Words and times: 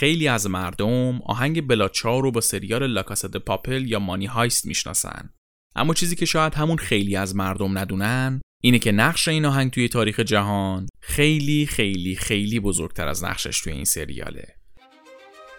خیلی 0.00 0.28
از 0.28 0.46
مردم 0.46 1.22
آهنگ 1.22 1.66
بلاچا 1.66 2.18
رو 2.18 2.30
با 2.30 2.40
سریال 2.40 2.86
لاکاسد 2.86 3.36
پاپل 3.36 3.86
یا 3.86 3.98
مانی 3.98 4.26
هایست 4.26 4.66
می‌شناسن. 4.66 5.30
اما 5.76 5.94
چیزی 5.94 6.16
که 6.16 6.26
شاید 6.26 6.54
همون 6.54 6.76
خیلی 6.76 7.16
از 7.16 7.36
مردم 7.36 7.78
ندونن 7.78 8.40
اینه 8.62 8.78
که 8.78 8.92
نقش 8.92 9.28
این 9.28 9.44
آهنگ 9.44 9.70
توی 9.70 9.88
تاریخ 9.88 10.20
جهان 10.20 10.86
خیلی 11.00 11.66
خیلی 11.66 12.16
خیلی 12.16 12.60
بزرگتر 12.60 13.08
از 13.08 13.24
نقشش 13.24 13.60
توی 13.60 13.72
این 13.72 13.84
سریاله. 13.84 14.54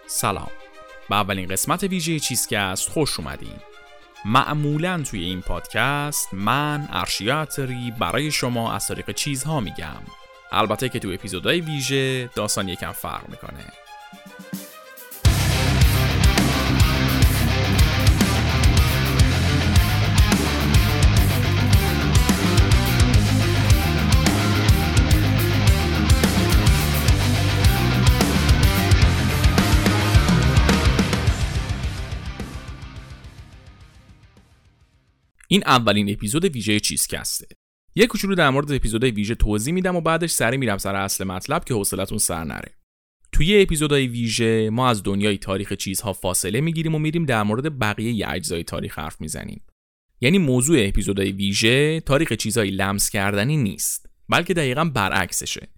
سلام. 0.06 0.50
به 1.08 1.16
اولین 1.16 1.48
قسمت 1.48 1.82
ویژه 1.82 2.18
چیزکست 2.18 2.88
خوش 2.88 3.20
اومدین. 3.20 3.56
معمولا 4.24 5.02
توی 5.02 5.24
این 5.24 5.40
پادکست 5.40 6.34
من 6.34 6.88
ارشیاتری 6.90 7.92
برای 7.98 8.30
شما 8.30 8.72
از 8.72 8.86
طریق 8.86 9.10
چیزها 9.10 9.60
میگم. 9.60 10.02
البته 10.52 10.88
که 10.88 10.98
تو 10.98 11.08
اپیزودهای 11.08 11.60
ویژه 11.60 12.30
داستان 12.34 12.68
یکم 12.68 12.92
فرق 12.92 13.28
می‌کنه. 13.28 13.81
این 35.52 35.62
اولین 35.66 36.10
اپیزود 36.10 36.44
ویژه 36.44 36.80
چیزکسته. 36.80 37.46
یه 37.94 38.06
کوچولو 38.06 38.34
در 38.34 38.50
مورد 38.50 38.72
اپیزودهای 38.72 39.10
ویژه 39.10 39.34
توضیح 39.34 39.74
میدم 39.74 39.96
و 39.96 40.00
بعدش 40.00 40.30
سری 40.30 40.56
میرم 40.56 40.78
سر 40.78 40.96
اصل 40.96 41.24
مطلب 41.24 41.64
که 41.64 41.74
حوصلتون 41.74 42.18
سر 42.18 42.44
نره. 42.44 42.74
توی 43.32 43.62
اپیزودهای 43.62 44.06
ویژه 44.06 44.70
ما 44.70 44.88
از 44.88 45.02
دنیای 45.02 45.38
تاریخ 45.38 45.72
چیزها 45.72 46.12
فاصله 46.12 46.60
می‌گیریم 46.60 46.94
و 46.94 46.98
میریم 46.98 47.24
در 47.24 47.42
مورد 47.42 47.78
بقیه 47.78 48.28
اجزای 48.28 48.64
تاریخ 48.64 48.98
حرف 48.98 49.20
می‌زنیم. 49.20 49.62
یعنی 50.20 50.38
موضوع 50.38 50.76
اپیزودهای 50.80 51.32
ویژه 51.32 52.00
تاریخ 52.00 52.32
چیزهای 52.32 52.70
لمس 52.70 53.10
کردنی 53.10 53.56
نیست 53.56 54.10
بلکه 54.28 54.54
دقیقا 54.54 54.84
برعکسشه. 54.84 55.68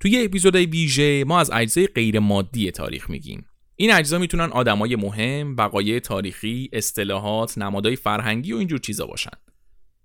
توی 0.00 0.24
اپیزودهای 0.24 0.66
ویژه 0.66 1.24
ما 1.24 1.40
از 1.40 1.50
اجزای 1.50 1.86
غیر 1.86 2.18
مادی 2.18 2.70
تاریخ 2.70 3.10
میگیم. 3.10 3.46
این 3.80 3.92
اجزا 3.92 4.18
می‌تونن 4.18 4.50
آدمای 4.50 4.96
مهم، 4.96 5.56
وقایع 5.56 5.98
تاریخی، 5.98 6.70
اصطلاحات، 6.72 7.58
نمادهای 7.58 7.96
فرهنگی 7.96 8.52
و 8.52 8.56
اینجور 8.56 8.78
چیزا 8.78 9.06
باشن. 9.06 9.30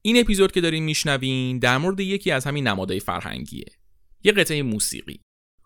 این 0.01 0.19
اپیزود 0.19 0.51
که 0.51 0.61
دارین 0.61 0.83
میشنوین 0.83 1.59
در 1.59 1.77
مورد 1.77 1.99
یکی 1.99 2.31
از 2.31 2.45
همین 2.45 2.67
نمادهای 2.67 2.99
فرهنگیه. 2.99 3.65
یه 4.23 4.31
قطعه 4.31 4.63
موسیقی. 4.63 5.19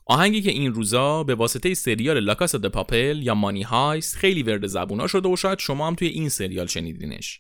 آهنگی 0.06 0.42
که 0.42 0.52
این 0.52 0.74
روزا 0.74 1.24
به 1.24 1.36
واسطه 1.36 1.74
سریال 1.74 2.20
لاکاس 2.20 2.56
د 2.56 2.66
پاپل 2.66 3.22
یا 3.24 3.36
مانی 3.36 3.64
هایست 3.64 4.16
خیلی 4.16 4.44
ورد 4.44 4.68
زبونا 4.68 5.08
شده 5.08 5.30
و 5.30 5.36
شاید 5.36 5.60
شما 5.60 5.88
هم 5.88 5.96
توی 5.96 6.08
این 6.08 6.30
سریال 6.30 6.68
شنیدینش. 6.68 7.40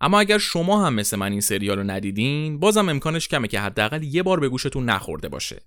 اما 0.00 0.20
اگر 0.20 0.38
شما 0.38 0.86
هم 0.86 0.94
مثل 0.94 1.16
من 1.16 1.32
این 1.32 1.40
سریال 1.40 1.78
رو 1.78 1.84
ندیدین 1.84 2.58
بازم 2.60 2.88
امکانش 2.88 3.28
کمه 3.28 3.48
که 3.48 3.60
حداقل 3.60 4.02
یه 4.02 4.22
بار 4.22 4.40
به 4.40 4.48
گوشتون 4.48 4.84
نخورده 4.84 5.28
باشه. 5.28 5.62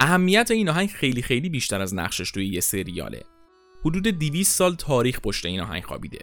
اهمیت 0.00 0.50
این 0.50 0.68
آهنگ 0.68 0.88
خیلی 0.88 1.22
خیلی 1.22 1.48
بیشتر 1.48 1.80
از 1.80 1.94
نقشش 1.94 2.30
توی 2.30 2.46
یه 2.46 2.60
سریاله. 2.60 3.22
حدود 3.84 4.08
200 4.08 4.56
سال 4.56 4.74
تاریخ 4.74 5.20
پشت 5.20 5.46
این 5.46 5.60
آهنگ 5.60 5.84
خوابیده. 5.84 6.18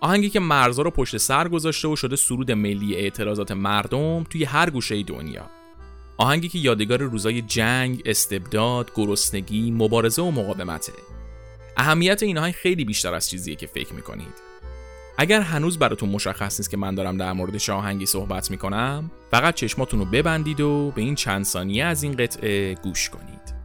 آهنگی 0.00 0.30
که 0.30 0.40
مرزا 0.40 0.82
رو 0.82 0.90
پشت 0.90 1.16
سر 1.16 1.48
گذاشته 1.48 1.88
و 1.88 1.96
شده 1.96 2.16
سرود 2.16 2.52
ملی 2.52 2.94
اعتراضات 2.94 3.52
مردم 3.52 4.24
توی 4.24 4.44
هر 4.44 4.70
گوشه 4.70 5.02
دنیا. 5.02 5.50
آهنگی 6.16 6.48
که 6.48 6.58
یادگار 6.58 7.02
روزای 7.02 7.42
جنگ، 7.42 8.02
استبداد، 8.04 8.90
گرسنگی، 8.94 9.70
مبارزه 9.70 10.22
و 10.22 10.30
مقاومته. 10.30 10.92
اهمیت 11.76 12.22
این 12.22 12.38
آهنگ 12.38 12.54
خیلی 12.54 12.84
بیشتر 12.84 13.14
از 13.14 13.30
چیزیه 13.30 13.54
که 13.54 13.66
فکر 13.66 13.94
می‌کنید. 13.94 14.34
اگر 15.18 15.40
هنوز 15.40 15.78
براتون 15.78 16.08
مشخص 16.08 16.60
نیست 16.60 16.70
که 16.70 16.76
من 16.76 16.94
دارم 16.94 17.16
در 17.16 17.32
مورد 17.32 17.70
آهنگی 17.70 18.06
صحبت 18.06 18.50
می‌کنم 18.50 19.10
فقط 19.30 19.54
چشماتون 19.54 20.00
رو 20.00 20.06
ببندید 20.06 20.60
و 20.60 20.92
به 20.94 21.02
این 21.02 21.14
چند 21.14 21.44
ثانیه 21.44 21.84
از 21.84 22.02
این 22.02 22.12
قطعه 22.12 22.74
گوش 22.74 23.10
کنید. 23.10 23.57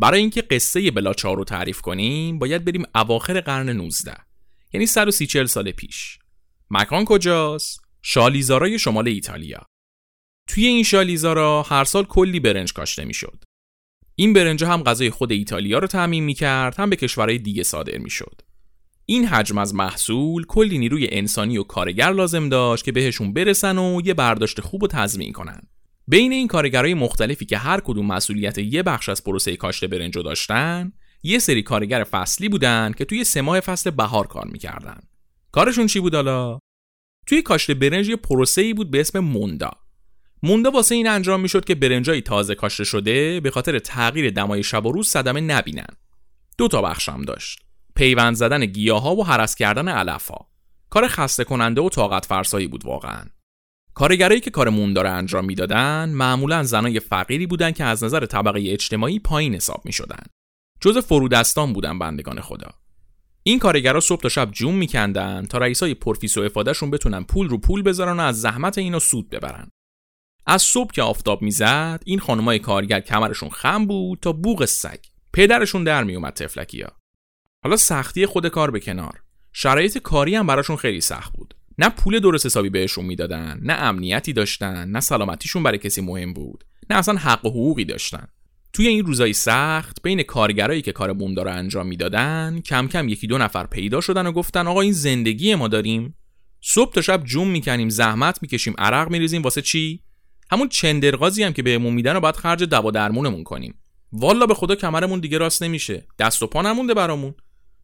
برای 0.00 0.20
اینکه 0.20 0.42
قصه 0.42 0.90
بلاچار 0.90 1.36
رو 1.36 1.44
تعریف 1.44 1.80
کنیم 1.80 2.38
باید 2.38 2.64
بریم 2.64 2.84
اواخر 2.94 3.40
قرن 3.40 3.68
19 3.68 4.14
یعنی 4.72 4.86
130 4.86 5.46
سال 5.46 5.72
پیش. 5.72 6.18
مکان 6.70 7.04
کجاست؟ 7.04 7.80
شالیزارای 8.02 8.78
شمال 8.78 9.08
ایتالیا. 9.08 9.66
توی 10.48 10.66
این 10.66 10.82
شالیزارا 10.82 11.62
هر 11.62 11.84
سال 11.84 12.04
کلی 12.04 12.40
برنج 12.40 12.72
کاشته 12.72 13.04
می‌شد. 13.04 13.44
این 14.14 14.32
برنج 14.32 14.64
هم 14.64 14.82
غذای 14.82 15.10
خود 15.10 15.32
ایتالیا 15.32 15.78
رو 15.78 15.86
تعمین 15.86 16.24
می‌کرد 16.24 16.76
هم 16.76 16.90
به 16.90 16.96
کشورهای 16.96 17.38
دیگه 17.38 17.62
صادر 17.62 17.98
می‌شد. 17.98 18.42
این 19.06 19.26
حجم 19.26 19.58
از 19.58 19.74
محصول 19.74 20.46
کلی 20.46 20.78
نیروی 20.78 21.08
انسانی 21.10 21.58
و 21.58 21.62
کارگر 21.62 22.10
لازم 22.12 22.48
داشت 22.48 22.84
که 22.84 22.92
بهشون 22.92 23.32
برسن 23.32 23.78
و 23.78 24.00
یه 24.04 24.14
برداشت 24.14 24.60
خوب 24.60 24.82
و 24.82 24.86
تضمین 24.86 25.32
کنن. 25.32 25.62
بین 26.08 26.32
این 26.32 26.48
کارگرای 26.48 26.94
مختلفی 26.94 27.44
که 27.44 27.58
هر 27.58 27.80
کدوم 27.80 28.06
مسئولیت 28.06 28.58
یه 28.58 28.82
بخش 28.82 29.08
از 29.08 29.24
پروسه 29.24 29.56
کاشت 29.56 29.84
برنج 29.84 30.14
داشتن 30.14 30.92
یه 31.22 31.38
سری 31.38 31.62
کارگر 31.62 32.04
فصلی 32.04 32.48
بودن 32.48 32.92
که 32.92 33.04
توی 33.04 33.24
سه 33.24 33.40
ماه 33.40 33.60
فصل 33.60 33.90
بهار 33.90 34.26
کار 34.26 34.46
می‌کردن. 34.46 35.00
کارشون 35.52 35.86
چی 35.86 36.00
بود 36.00 36.14
حالا؟ 36.14 36.58
توی 37.26 37.42
کاشت 37.42 37.70
برنج 37.70 38.08
یه 38.08 38.16
پروسه 38.16 38.60
ای 38.62 38.74
بود 38.74 38.90
به 38.90 39.00
اسم 39.00 39.18
موندا. 39.18 39.70
موندا 40.42 40.70
واسه 40.70 40.94
این 40.94 41.08
انجام 41.08 41.40
می‌شد 41.40 41.64
که 41.64 41.74
برنجای 41.74 42.20
تازه 42.20 42.54
کاشته 42.54 42.84
شده 42.84 43.40
به 43.40 43.50
خاطر 43.50 43.78
تغییر 43.78 44.30
دمای 44.30 44.62
شب 44.62 44.86
و 44.86 44.92
روز 44.92 45.08
صدمه 45.08 45.40
نبینن. 45.40 45.96
دو 46.58 46.68
تا 46.68 46.82
بخشم 46.82 47.22
داشت. 47.22 47.62
پیوند 47.94 48.36
زدن 48.36 48.66
گیاها 48.66 49.16
و 49.16 49.26
هرس 49.26 49.54
کردن 49.54 49.88
علفها. 49.88 50.50
کار 50.90 51.08
خسته 51.08 51.44
کننده 51.44 51.80
و 51.80 51.88
طاقت 51.88 52.26
فرسایی 52.26 52.66
بود 52.66 52.84
واقعا. 52.84 53.24
کارگرایی 54.00 54.40
که 54.40 54.50
کار 54.50 54.68
موندار 54.68 55.06
انجام 55.06 55.44
می‌دادن 55.44 56.08
معمولا 56.08 56.62
زنای 56.62 57.00
فقیری 57.00 57.46
بودند 57.46 57.74
که 57.74 57.84
از 57.84 58.04
نظر 58.04 58.26
طبقه 58.26 58.62
اجتماعی 58.66 59.18
پایین 59.18 59.54
حساب 59.54 59.82
می 59.84 59.92
شدن. 59.92 60.22
جز 60.80 60.98
فرودستان 60.98 61.72
بودن 61.72 61.98
بندگان 61.98 62.40
خدا. 62.40 62.70
این 63.42 63.58
کارگرا 63.58 64.00
صبح 64.00 64.20
تا 64.20 64.28
شب 64.28 64.50
جون 64.50 64.74
میکندن 64.74 65.46
تا 65.46 65.58
رئیسای 65.58 65.94
پرفیس 65.94 66.38
و 66.38 66.40
افادهشون 66.40 66.90
بتونن 66.90 67.24
پول 67.24 67.48
رو 67.48 67.58
پول 67.58 67.82
بذارن 67.82 68.16
و 68.16 68.20
از 68.20 68.40
زحمت 68.40 68.78
اینا 68.78 68.98
سود 68.98 69.30
ببرن. 69.30 69.68
از 70.46 70.62
صبح 70.62 70.92
که 70.92 71.02
آفتاب 71.02 71.42
می‌زد 71.42 72.02
این 72.06 72.18
خانمای 72.18 72.58
کارگر 72.58 73.00
کمرشون 73.00 73.48
خم 73.48 73.86
بود 73.86 74.18
تا 74.22 74.32
بوغ 74.32 74.64
سگ. 74.64 74.98
پدرشون 75.32 75.84
در 75.84 76.04
میومد 76.04 76.32
تفلکیا. 76.32 76.92
حالا 77.64 77.76
سختی 77.76 78.26
خود 78.26 78.48
کار 78.48 78.70
به 78.70 78.80
کنار. 78.80 79.22
شرایط 79.52 79.98
کاری 79.98 80.34
هم 80.34 80.46
براشون 80.46 80.76
خیلی 80.76 81.00
سخت 81.00 81.32
بود. 81.32 81.54
نه 81.80 81.88
پول 81.88 82.18
درست 82.18 82.46
حسابی 82.46 82.70
بهشون 82.70 83.04
می‌دادن 83.04 83.60
نه 83.62 83.72
امنیتی 83.72 84.32
داشتن 84.32 84.88
نه 84.88 85.00
سلامتیشون 85.00 85.62
برای 85.62 85.78
کسی 85.78 86.00
مهم 86.00 86.32
بود 86.32 86.64
نه 86.90 86.96
اصلا 86.96 87.14
حق 87.14 87.46
و 87.46 87.50
حقوقی 87.50 87.84
داشتن. 87.84 88.26
توی 88.72 88.88
این 88.88 89.06
روزای 89.06 89.32
سخت 89.32 90.02
بین 90.02 90.22
کارگرایی 90.22 90.82
که 90.82 90.92
کار 90.92 91.12
بوم 91.12 91.34
داره 91.34 91.50
انجام 91.50 91.86
می‌دادن 91.86 92.60
کم 92.64 92.88
کم 92.88 93.08
یکی 93.08 93.26
دو 93.26 93.38
نفر 93.38 93.66
پیدا 93.66 94.00
شدن 94.00 94.26
و 94.26 94.32
گفتن 94.32 94.66
آقا 94.66 94.80
این 94.80 94.92
زندگی 94.92 95.54
ما 95.54 95.68
داریم. 95.68 96.14
صبح 96.60 96.92
تا 96.92 97.00
شب 97.00 97.24
جون 97.24 97.48
می‌کنیم 97.48 97.88
زحمت 97.88 98.42
می‌کشیم 98.42 98.74
عرق 98.78 99.10
میریزیم 99.10 99.42
واسه 99.42 99.62
چی؟ 99.62 100.00
همون 100.50 100.68
چندرغازی 100.68 101.42
هم 101.42 101.52
که 101.52 101.62
بهمون 101.62 101.94
میدن 101.94 102.16
و 102.16 102.20
باید 102.20 102.36
خرج 102.36 102.62
دوا 102.62 102.90
درمونمون 102.90 103.44
کنیم. 103.44 103.74
والا 104.12 104.46
به 104.46 104.54
خدا 104.54 104.74
کمرمون 104.74 105.20
دیگه 105.20 105.38
راست 105.38 105.62
نمیشه. 105.62 106.06
دست 106.18 106.42
و 106.42 106.46
پا 106.46 106.62
نمونده 106.62 106.94
برامون. 106.94 107.34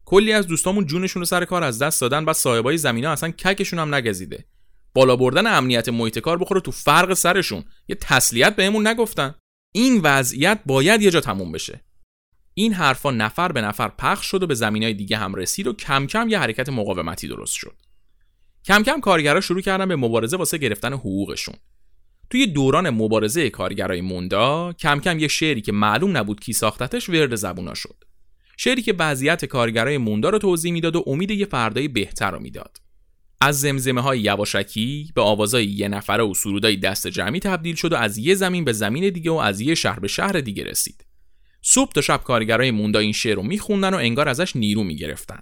کلی 0.09 0.33
از 0.33 0.47
دوستامون 0.47 0.85
جونشون 0.85 1.21
رو 1.21 1.25
سر 1.25 1.45
کار 1.45 1.63
از 1.63 1.79
دست 1.79 2.01
دادن 2.01 2.25
بعد 2.25 2.35
صاحبای 2.35 2.77
زمینا 2.77 3.11
اصلا 3.11 3.31
ککشون 3.31 3.79
هم 3.79 3.95
نگزیده. 3.95 4.45
بالا 4.93 5.15
بردن 5.15 5.47
امنیت 5.47 5.89
محیط 5.89 6.19
کار 6.19 6.37
بخوره 6.37 6.61
تو 6.61 6.71
فرق 6.71 7.13
سرشون. 7.13 7.63
یه 7.87 7.95
تسلیت 7.95 8.55
بهمون 8.55 8.87
نگفتن. 8.87 9.35
این 9.71 10.01
وضعیت 10.03 10.59
باید 10.65 11.01
یه 11.01 11.11
جا 11.11 11.21
تموم 11.21 11.51
بشه. 11.51 11.85
این 12.53 12.73
حرفا 12.73 13.11
نفر 13.11 13.51
به 13.51 13.61
نفر 13.61 13.87
پخش 13.87 14.25
شد 14.25 14.43
و 14.43 14.47
به 14.47 14.53
زمینای 14.53 14.93
دیگه 14.93 15.17
هم 15.17 15.35
رسید 15.35 15.67
و 15.67 15.73
کم 15.73 16.07
کم 16.07 16.29
یه 16.29 16.39
حرکت 16.39 16.69
مقاومتی 16.69 17.27
درست 17.27 17.53
شد. 17.53 17.75
کم 18.65 18.83
کم 18.83 18.99
کارگرا 18.99 19.41
شروع 19.41 19.61
کردن 19.61 19.87
به 19.87 19.95
مبارزه 19.95 20.37
واسه 20.37 20.57
گرفتن 20.57 20.93
حقوقشون. 20.93 21.55
توی 22.29 22.47
دوران 22.47 22.89
مبارزه 22.89 23.49
کارگرای 23.49 24.01
موندا 24.01 24.73
کم 24.73 24.99
کم 24.99 25.19
یه 25.19 25.27
شعری 25.27 25.61
که 25.61 25.71
معلوم 25.71 26.17
نبود 26.17 26.39
کی 26.39 26.53
ساختتش 26.53 27.09
ورد 27.09 27.35
زبونا 27.35 27.73
شد. 27.73 28.06
شعری 28.57 28.81
که 28.81 28.93
وضعیت 28.99 29.45
کارگرای 29.45 29.97
موندا 29.97 30.29
رو 30.29 30.37
توضیح 30.37 30.71
می‌داد 30.71 30.95
و 30.95 31.03
امید 31.07 31.31
یه 31.31 31.45
فردای 31.45 31.87
بهتر 31.87 32.31
رو 32.31 32.39
می‌داد. 32.39 32.77
از 33.41 33.59
زمزمه 33.59 34.01
های 34.01 34.19
یواشکی 34.19 35.11
به 35.15 35.21
آوازای 35.21 35.65
یه 35.65 35.87
نفره 35.87 36.23
و 36.23 36.33
سرودای 36.33 36.75
دست 36.75 37.07
جمعی 37.07 37.39
تبدیل 37.39 37.75
شد 37.75 37.93
و 37.93 37.95
از 37.95 38.17
یه 38.17 38.35
زمین 38.35 38.65
به 38.65 38.73
زمین 38.73 39.09
دیگه 39.09 39.31
و 39.31 39.35
از 39.35 39.61
یه 39.61 39.75
شهر 39.75 39.99
به 39.99 40.07
شهر 40.07 40.31
دیگه 40.31 40.63
رسید. 40.63 41.05
صبح 41.61 41.91
تا 41.91 42.01
شب 42.01 42.23
کارگرای 42.23 42.71
موندا 42.71 42.99
این 42.99 43.11
شعر 43.11 43.35
رو 43.35 43.43
میخوندن 43.43 43.93
و 43.93 43.97
انگار 43.97 44.29
ازش 44.29 44.55
نیرو 44.55 44.83
می‌گرفتن. 44.83 45.41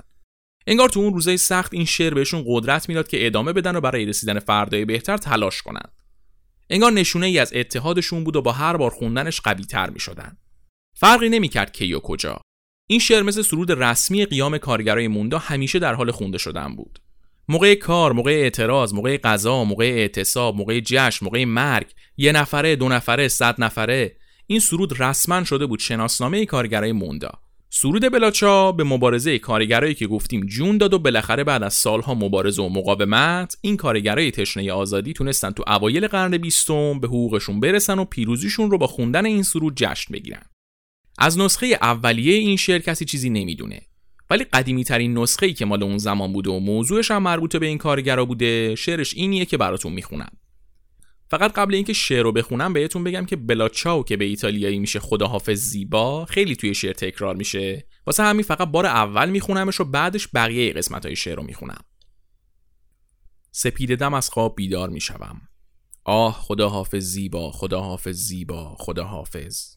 انگار 0.68 0.90
تو 0.90 1.00
اون 1.00 1.14
روزای 1.14 1.38
سخت 1.38 1.74
این 1.74 1.86
شعر 1.86 2.14
بهشون 2.14 2.44
قدرت 2.48 2.90
می‌داد 2.90 3.08
که 3.08 3.26
ادامه 3.26 3.54
بدن 3.54 3.76
و 3.76 3.82
برای 3.82 4.06
رسیدن 4.06 4.40
فردای 4.40 4.86
بهتر 4.86 5.18
تلاش 5.18 5.62
کنن. 5.62 5.90
انگار 6.70 6.92
نشونه 6.92 7.26
ای 7.26 7.40
از 7.40 7.54
اتحادشون 7.54 8.24
بود 8.24 8.36
و 8.36 8.42
با 8.42 8.52
هر 8.52 8.78
بار 8.78 8.92
خوندنش 8.92 9.42
قوی 9.42 9.64
تر 9.64 9.90
می 9.90 10.00
شدن. 10.00 10.38
فرقی 10.94 11.30
نمی‌کرد 11.30 11.72
کی 11.72 11.94
و 11.94 12.00
کجا. 12.00 12.42
این 12.88 13.00
شعر 13.00 13.24
مثل 13.24 13.42
سرود 13.42 13.72
رسمی 13.72 14.26
قیام 14.26 14.58
کارگرای 14.58 15.08
موندا 15.08 15.38
همیشه 15.38 15.80
در 15.80 15.94
حال 15.94 16.12
خونده 16.12 16.38
شدن 16.38 16.76
بود 16.76 17.00
موقع 17.50 17.76
کار، 17.76 18.14
موقع 18.14 18.32
اعتراض، 18.32 18.94
موقع 18.94 19.18
قضا، 19.18 19.64
موقع 19.64 19.86
اعتصاب، 19.86 20.56
موقع 20.56 20.80
جشن، 20.80 21.26
موقع 21.26 21.46
مرگ، 21.46 21.88
یه 22.18 22.32
نفره، 22.32 22.76
دو 22.76 22.90
نفره، 22.90 23.28
صد 23.28 23.56
نفره 23.58 24.16
این 24.48 24.60
سرود 24.60 25.02
رسما 25.02 25.44
شده 25.44 25.66
بود 25.66 25.80
شناسنامه 25.80 26.46
کارگرای 26.46 26.92
موندا. 26.92 27.32
سرود 27.70 28.12
بلاچا 28.12 28.72
به 28.72 28.84
مبارزه 28.84 29.40
کارگرایی 29.40 29.94
که 29.94 30.08
گفتیم 30.08 30.46
جون 30.46 30.78
داد 30.78 30.94
و 30.94 31.00
بالاخره 31.00 31.44
بعد 31.44 31.64
از 31.64 31.74
سالها 31.74 32.14
مبارزه 32.14 32.62
و 32.62 32.70
مقاومت 32.70 33.58
این 33.62 33.78
کارگرای 33.78 34.32
تشنه 34.32 34.72
آزادی 34.72 35.14
تونستن 35.14 35.52
تو 35.52 35.64
اوایل 35.68 36.08
قرن 36.08 36.38
بیستم 36.38 37.00
به 37.00 37.08
حقوقشون 37.08 37.60
برسن 37.60 38.00
و 38.00 38.06
پیروزیشون 38.06 38.72
رو 38.72 38.78
با 38.78 38.88
خوندن 38.88 39.26
این 39.26 39.44
سرود 39.44 39.74
جشن 39.76 40.14
بگیرن. 40.14 40.55
از 41.18 41.40
نسخه 41.40 41.78
اولیه 41.82 42.34
این 42.34 42.58
شعر 42.58 42.80
کسی 42.80 43.06
چیزی 43.06 43.30
نمی‌دونه. 43.30 43.82
ولی 44.30 44.44
قدیمی 44.44 44.84
ترین 44.84 45.18
نسخه 45.18 45.46
ای 45.46 45.54
که 45.54 45.66
مال 45.66 45.84
اون 45.84 45.98
زمان 45.98 46.34
بوده 46.34 46.50
و 46.50 46.60
موضوعش 46.60 47.12
هم 47.12 47.24
مربوط 47.24 47.56
به 47.56 47.66
این 47.66 47.78
کارگرا 47.78 48.26
بوده 48.26 48.76
شعرش 48.76 49.14
اینیه 49.14 49.46
که 49.46 49.58
براتون 49.58 49.94
می‌خونم. 49.94 50.32
فقط 51.30 51.54
قبل 51.54 51.76
اینکه 51.76 51.94
شعر 51.94 52.24
رو 52.24 52.32
بخونم 52.32 52.74
بهتون 52.74 53.04
بگم 53.04 53.26
که 53.26 53.36
بلاچاو 53.36 54.04
که 54.04 54.18
به 54.18 54.26
ایتالیایی 54.26 54.80
میشه 54.80 55.00
خداحافظ 55.00 55.60
زیبا 55.60 56.26
خیلی 56.26 56.56
توی 56.56 56.74
شعر 56.74 56.94
تکرار 56.94 57.36
میشه. 57.36 57.88
واسه 58.08 58.24
همین 58.24 58.44
فقط 58.44 58.68
بار 58.68 58.86
اول 58.86 59.30
میخونمش 59.30 59.80
و 59.80 59.84
بعدش 59.84 60.28
بقیه 60.34 60.74
قسمت 60.74 61.06
های 61.06 61.16
شعر 61.16 61.36
رو 61.36 61.44
می‌خونم. 61.44 61.84
سپید 63.52 63.96
دم 63.96 64.14
از 64.14 64.30
خواب 64.30 64.56
بیدار 64.56 64.90
می‌شوم. 64.90 65.42
آه 66.04 66.34
خداحافظ 66.34 67.04
زیبا 67.04 67.52
خداحافظ 67.52 68.16
زیبا 68.16 68.76
خداحافظ. 68.80 69.76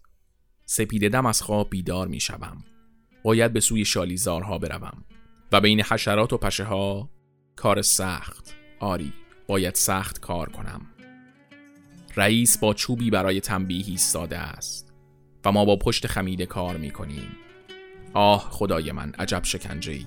سپید 0.71 1.13
دم 1.13 1.27
از 1.27 1.43
خواب 1.43 1.71
بیدار 1.71 2.09
می‌شوم. 2.09 2.65
باید 3.23 3.53
به 3.53 3.61
سوی 3.61 3.85
شالیزارها 3.85 4.59
بروم. 4.59 5.05
و 5.53 5.61
بین 5.61 5.83
حشرات 5.83 6.33
و 6.33 6.39
پشه 6.39 6.65
ها 6.65 7.11
کار 7.57 7.83
سخت. 7.83 8.55
آری 8.81 9.13
باید 9.47 9.75
سخت 9.75 10.21
کار 10.21 10.49
کنم. 10.49 10.81
رئیس 12.17 12.59
با 12.59 12.75
چوبی 12.75 13.11
برای 13.11 13.41
تنبیه 13.41 13.85
ایستاده 13.87 14.39
است. 14.39 14.93
و 15.45 15.53
ما 15.53 15.65
با 15.65 15.77
پشت 15.77 16.07
خمیده 16.07 16.47
کار 16.47 16.77
می 16.77 16.91
کنیم 16.91 17.37
آه 18.15 18.49
خدای 18.51 18.93
من 18.93 19.13
عجب 19.19 19.45
شکنجه 19.45 19.93
ای 19.93 20.07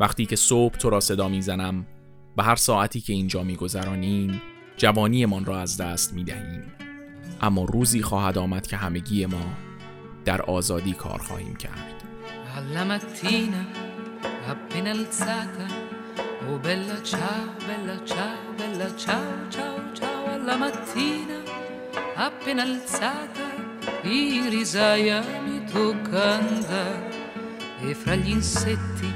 وقتی 0.00 0.26
که 0.26 0.36
صبح 0.36 0.76
تو 0.76 0.90
را 0.90 1.00
صدا 1.00 1.28
می‌زنم 1.28 1.86
و 2.36 2.42
هر 2.42 2.56
ساعتی 2.56 3.00
که 3.00 3.12
اینجا 3.12 3.42
میگذرانیم 3.42 4.42
جوانیمان 4.76 5.44
را 5.44 5.60
از 5.60 5.76
دست 5.76 6.12
می 6.12 6.24
دهیم 6.24 6.62
اما 7.40 7.64
روزی 7.64 8.02
خواهد 8.02 8.38
آمد 8.38 8.66
که 8.66 8.76
همگی 8.76 9.26
ما 9.26 9.65
در 10.25 10.41
آزادی 10.41 10.93
کار 10.93 11.17
خواهیم 11.17 11.55
کرد 11.55 12.01
alla 12.57 12.83
mattina 12.83 13.63
appena 14.51 14.91
alzata 14.91 15.65
oh 16.49 16.59
bella 16.59 17.01
ciao 17.01 17.55
bella 17.65 17.97
ciao 18.03 18.51
bella 18.57 18.93
ciao 18.95 19.49
ciao 19.49 19.79
ciao 19.93 20.25
alla 20.33 20.57
mattina 20.57 21.39
appena 22.15 22.63
alzata 22.63 23.47
in 24.01 24.49
risaia 24.49 25.23
mi 25.45 25.63
tocca 25.63 26.39
andare 26.39 27.09
e 27.81 27.95
fra 27.95 28.15
gli 28.15 28.31
insetti 28.31 29.09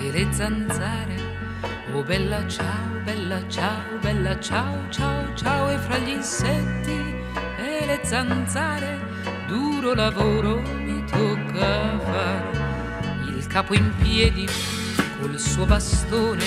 e 0.00 0.10
le 0.10 0.32
zanzare 0.32 1.27
oh 1.93 2.03
bella 2.03 2.47
ciao 2.47 3.01
bella 3.03 3.47
ciao 3.47 3.97
bella 4.01 4.39
ciao 4.39 4.89
ciao 4.89 5.33
ciao 5.35 5.69
e 5.69 5.77
fra 5.77 5.97
gli 5.97 6.09
insetti 6.09 7.15
e 7.57 7.85
le 7.85 7.99
zanzare 8.03 8.99
duro 9.47 9.93
lavoro 9.93 10.61
mi 10.61 11.03
tocca 11.05 11.99
fare 11.99 12.69
capo 13.49 13.73
in 13.73 13.91
piedi 13.97 14.47
col 15.19 15.37
suo 15.39 15.65
bastone. 15.65 16.45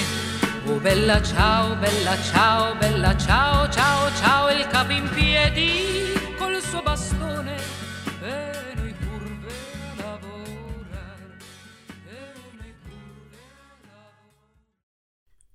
Oh 0.67 0.79
bella 0.79 1.21
ciao, 1.21 1.75
bella 1.75 2.17
ciao, 2.23 2.77
bella 2.77 3.17
ciao, 3.17 3.69
ciao, 3.69 4.11
ciao, 4.15 4.51
il 4.51 4.67
capo 4.69 4.93
in 4.93 5.09
piedi 5.11 6.12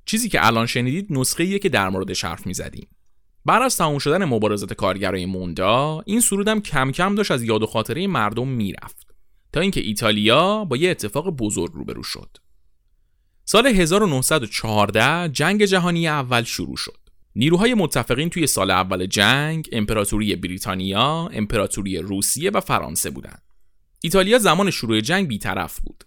چیزی 0.08 0.30
که 0.30 0.46
الان 0.46 0.66
شنیدید 0.66 1.08
نسخه 1.10 1.44
ایه 1.44 1.60
که 1.60 1.70
در 1.70 1.90
موردش 1.90 2.24
حرف 2.24 2.48
می‌زدیم. 2.48 2.88
بعد 3.46 3.62
از 3.62 3.78
تموم 3.78 4.00
شدن 4.00 4.26
مبارزات 4.26 4.74
کارگرای 4.74 5.26
موندا 5.26 6.04
این 6.06 6.22
سرودم 6.22 6.60
کم 6.60 6.92
کم 6.92 7.16
داشت 7.16 7.32
از 7.32 7.44
یاد 7.44 7.64
و 7.64 7.66
خاطره 7.66 8.08
مردم 8.08 8.48
می‌رفت 8.48 9.08
تا 9.54 9.60
اینکه 9.60 9.82
ایتالیا 9.82 10.66
با 10.66 10.78
یه 10.78 10.90
اتفاق 10.90 11.30
بزرگ 11.30 11.72
روبرو 11.74 12.04
شد. 12.04 12.38
سال 13.46 13.68
1914 13.68 15.30
جنگ 15.30 15.66
جهانی 15.66 16.08
اول 16.08 16.44
شروع 16.44 16.78
شد. 16.78 16.98
نیروهای 17.36 17.74
متفقین 17.74 18.30
توی 18.30 18.48
سال 18.48 18.72
اول 18.72 19.06
جنگ 19.06 19.70
امپراتوری 19.72 20.36
بریتانیا، 20.36 21.30
امپراتوری 21.34 21.98
روسیه 21.98 22.52
و 22.52 22.60
فرانسه 22.60 23.10
بودند. 23.10 23.42
ایتالیا 24.04 24.40
زمان 24.40 24.72
شروع 24.72 25.02
جنگ 25.02 25.28
بیطرف 25.28 25.80
بود. 25.80 26.04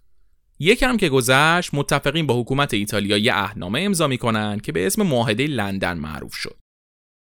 یکم 0.63 0.97
که 0.97 1.09
گذشت 1.09 1.71
متفقین 1.75 2.27
با 2.27 2.41
حکومت 2.41 2.75
ایتالیا 2.75 3.17
یه 3.17 3.35
اهنامه 3.35 3.81
امضا 3.81 4.07
می‌کنن 4.07 4.61
که 4.61 4.73
به 4.73 4.87
اسم 4.87 5.03
معاهده 5.03 5.47
لندن 5.47 5.99
معروف 5.99 6.35
شد. 6.35 6.57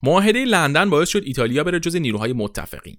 معاهده 0.03 0.45
لندن 0.45 0.91
باعث 0.91 1.09
شد 1.09 1.23
ایتالیا 1.25 1.65
بره 1.65 1.81
جز 1.81 1.97
نیروهای 1.97 2.33
متفقین. 2.33 2.97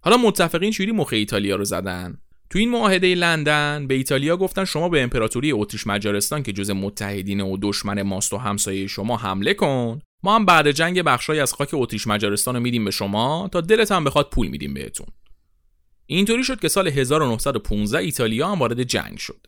حالا 0.00 0.16
متفقین 0.16 0.70
چوری 0.70 0.92
مخ 0.92 1.08
ایتالیا 1.12 1.56
رو 1.56 1.64
زدن 1.64 2.18
تو 2.50 2.58
این 2.58 2.70
معاهده 2.70 3.14
لندن 3.14 3.86
به 3.86 3.94
ایتالیا 3.94 4.36
گفتن 4.36 4.64
شما 4.64 4.88
به 4.88 5.02
امپراتوری 5.02 5.52
اتریش 5.52 5.86
مجارستان 5.86 6.42
که 6.42 6.52
جز 6.52 6.70
متحدین 6.70 7.40
و 7.40 7.56
دشمن 7.62 8.02
ماست 8.02 8.32
و 8.32 8.36
همسایه 8.36 8.86
شما 8.86 9.16
حمله 9.16 9.54
کن 9.54 10.00
ما 10.22 10.34
هم 10.34 10.44
بعد 10.44 10.70
جنگ 10.70 11.02
بخشای 11.02 11.40
از 11.40 11.52
خاک 11.52 11.70
اتریش 11.72 12.06
مجارستان 12.06 12.54
رو 12.54 12.60
میدیم 12.60 12.84
به 12.84 12.90
شما 12.90 13.48
تا 13.52 13.60
دلت 13.60 13.92
هم 13.92 14.04
بخواد 14.04 14.30
پول 14.30 14.46
میدیم 14.46 14.74
بهتون 14.74 15.06
اینطوری 16.06 16.44
شد 16.44 16.60
که 16.60 16.68
سال 16.68 16.88
1915 16.88 17.98
ایتالیا 17.98 18.48
هم 18.48 18.58
وارد 18.58 18.82
جنگ 18.82 19.18
شد 19.18 19.46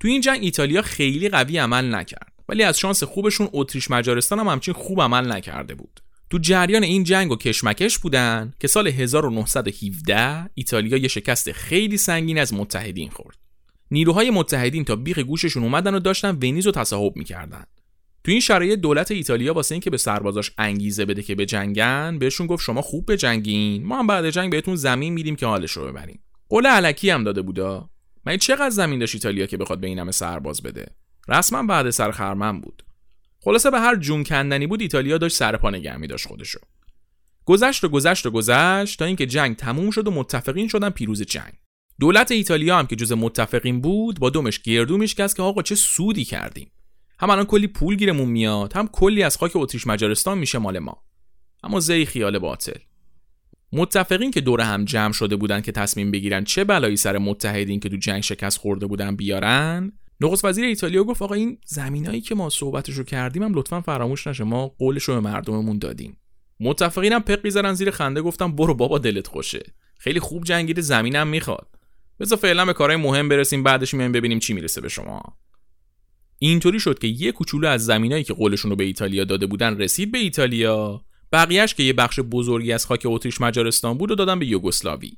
تو 0.00 0.08
این 0.08 0.20
جنگ 0.20 0.38
ایتالیا 0.42 0.82
خیلی 0.82 1.28
قوی 1.28 1.58
عمل 1.58 1.94
نکرد 1.94 2.32
ولی 2.48 2.62
از 2.62 2.78
شانس 2.78 3.02
خوبشون 3.02 3.48
اتریش 3.52 3.90
مجارستان 3.90 4.38
هم 4.38 4.48
همچین 4.48 4.74
خوب 4.74 5.00
عمل 5.00 5.32
نکرده 5.32 5.74
بود 5.74 6.00
تو 6.30 6.38
جریان 6.38 6.82
این 6.82 7.04
جنگ 7.04 7.32
و 7.32 7.36
کشمکش 7.36 7.98
بودن 7.98 8.52
که 8.60 8.68
سال 8.68 8.88
1917 8.88 10.50
ایتالیا 10.54 10.96
یه 10.96 11.08
شکست 11.08 11.52
خیلی 11.52 11.96
سنگین 11.96 12.38
از 12.38 12.54
متحدین 12.54 13.10
خورد. 13.10 13.36
نیروهای 13.90 14.30
متحدین 14.30 14.84
تا 14.84 14.96
بیخ 14.96 15.18
گوششون 15.18 15.62
اومدن 15.62 15.94
و 15.94 16.00
داشتن 16.00 16.30
ونیز 16.30 16.66
رو 16.66 16.72
تصاحب 16.72 17.16
می‌کردن. 17.16 17.64
تو 18.24 18.30
این 18.32 18.40
شرایط 18.40 18.78
دولت 18.78 19.10
ایتالیا 19.10 19.54
واسه 19.54 19.74
اینکه 19.74 19.90
به 19.90 19.96
سربازاش 19.96 20.52
انگیزه 20.58 21.04
بده 21.04 21.22
که 21.22 21.34
به 21.34 21.46
جنگن 21.46 22.18
بهشون 22.18 22.46
گفت 22.46 22.64
شما 22.64 22.82
خوب 22.82 23.06
به 23.06 23.16
جنگین 23.16 23.84
ما 23.84 23.98
هم 23.98 24.06
بعد 24.06 24.30
جنگ 24.30 24.50
بهتون 24.50 24.76
زمین 24.76 25.12
میدیم 25.12 25.36
که 25.36 25.46
حالش 25.46 25.72
رو 25.72 25.86
ببریم 25.86 26.20
قول 26.48 26.66
علکی 26.66 27.10
هم 27.10 27.24
داده 27.24 27.42
بودا 27.42 27.90
من 28.26 28.36
چقدر 28.36 28.70
زمین 28.70 28.98
داشت 28.98 29.14
ایتالیا 29.14 29.46
که 29.46 29.56
بخواد 29.56 29.80
به 29.80 29.86
این 29.86 29.98
همه 29.98 30.12
سرباز 30.12 30.62
بده؟ 30.62 30.86
رسما 31.28 31.62
بعد 31.62 31.90
سرخرمن 31.90 32.60
بود. 32.60 32.82
خلاصه 33.40 33.70
به 33.70 33.80
هر 33.80 33.96
جون 33.96 34.24
کندنی 34.24 34.66
بود 34.66 34.80
ایتالیا 34.80 35.18
داشت 35.18 35.36
سرپا 35.36 35.70
نگه 35.70 35.96
می 35.96 36.06
داشت 36.06 36.28
خودشو. 36.28 36.58
گذشت 37.44 37.84
و 37.84 37.88
گذشت 37.88 38.26
و 38.26 38.30
گذشت 38.30 38.98
تا 38.98 39.04
اینکه 39.04 39.26
جنگ 39.26 39.56
تموم 39.56 39.90
شد 39.90 40.08
و 40.08 40.10
متفقین 40.10 40.68
شدن 40.68 40.90
پیروز 40.90 41.22
جنگ. 41.22 41.52
دولت 42.00 42.30
ایتالیا 42.30 42.78
هم 42.78 42.86
که 42.86 42.96
جز 42.96 43.12
متفقین 43.12 43.80
بود 43.80 44.20
با 44.20 44.30
دومش 44.30 44.62
گردو 44.62 44.96
میشکست 44.96 45.36
که 45.36 45.42
آقا 45.42 45.62
چه 45.62 45.74
سودی 45.74 46.24
کردیم. 46.24 46.70
هم 47.20 47.30
الان 47.30 47.44
کلی 47.44 47.66
پول 47.66 47.96
گیرمون 47.96 48.28
میاد 48.28 48.72
هم 48.72 48.88
کلی 48.88 49.22
از 49.22 49.36
خاک 49.36 49.52
اتریش 49.54 49.86
مجارستان 49.86 50.38
میشه 50.38 50.58
مال 50.58 50.78
ما. 50.78 51.02
اما 51.62 51.80
زی 51.80 52.06
خیال 52.06 52.38
باطل. 52.38 52.78
متفقین 53.72 54.30
که 54.30 54.40
دور 54.40 54.60
هم 54.60 54.84
جمع 54.84 55.12
شده 55.12 55.36
بودن 55.36 55.60
که 55.60 55.72
تصمیم 55.72 56.10
بگیرن 56.10 56.44
چه 56.44 56.64
بلایی 56.64 56.96
سر 56.96 57.18
متحدین 57.18 57.80
که 57.80 57.88
تو 57.88 57.96
جنگ 57.96 58.22
شکست 58.22 58.58
خورده 58.58 58.86
بودن 58.86 59.16
بیارن. 59.16 59.92
نخست 60.20 60.44
وزیر 60.44 60.64
ایتالیا 60.64 61.04
گفت 61.04 61.22
آقا 61.22 61.34
این 61.34 61.58
زمینایی 61.66 62.20
که 62.20 62.34
ما 62.34 62.50
صحبتشو 62.50 63.04
کردیم 63.04 63.42
هم 63.42 63.54
لطفا 63.54 63.80
فراموش 63.80 64.26
نشه 64.26 64.44
ما 64.44 64.68
قولشو 64.68 65.14
به 65.14 65.20
مردممون 65.20 65.78
دادیم. 65.78 66.18
متفقینم 66.60 67.20
پق 67.20 67.48
زدن 67.48 67.72
زیر 67.72 67.90
خنده 67.90 68.22
گفتم 68.22 68.52
برو 68.52 68.74
بابا 68.74 68.98
دلت 68.98 69.26
خوشه. 69.26 69.72
خیلی 69.98 70.20
خوب 70.20 70.44
جنگید 70.44 70.80
زمینم 70.80 71.28
می‌خواد. 71.28 71.68
بذار 72.20 72.38
فعلا 72.38 72.64
به 72.64 72.72
کارهای 72.72 73.02
مهم 73.02 73.28
برسیم 73.28 73.62
بعدش 73.62 73.94
میایم 73.94 74.12
ببینیم 74.12 74.38
چی 74.38 74.54
می‌رسه 74.54 74.80
به 74.80 74.88
شما. 74.88 75.22
اینطوری 76.38 76.80
شد 76.80 76.98
که 76.98 77.06
یه 77.06 77.32
کوچولو 77.32 77.68
از 77.68 77.84
زمینایی 77.84 78.24
که 78.24 78.34
قولشون 78.34 78.70
رو 78.70 78.76
به 78.76 78.84
ایتالیا 78.84 79.24
داده 79.24 79.46
بودن 79.46 79.76
رسید 79.76 80.12
به 80.12 80.18
ایتالیا. 80.18 81.04
بقیهش 81.32 81.74
که 81.74 81.82
یه 81.82 81.92
بخش 81.92 82.20
بزرگی 82.20 82.72
از 82.72 82.86
خاک 82.86 83.02
اتریش 83.04 83.40
مجارستان 83.40 83.98
بود 83.98 84.10
و 84.10 84.14
دادن 84.14 84.38
به 84.38 84.46
یوگسلاوی. 84.46 85.12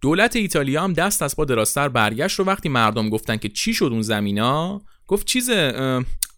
دولت 0.00 0.36
ایتالیا 0.36 0.84
هم 0.84 0.92
دست 0.92 1.22
از 1.22 1.36
پا 1.36 1.44
دراستر 1.44 1.88
برگشت 1.88 2.40
و 2.40 2.44
وقتی 2.44 2.68
مردم 2.68 3.10
گفتن 3.10 3.36
که 3.36 3.48
چی 3.48 3.74
شد 3.74 3.84
اون 3.84 4.02
زمینا 4.02 4.82
گفت 5.06 5.26
چیزه 5.26 5.72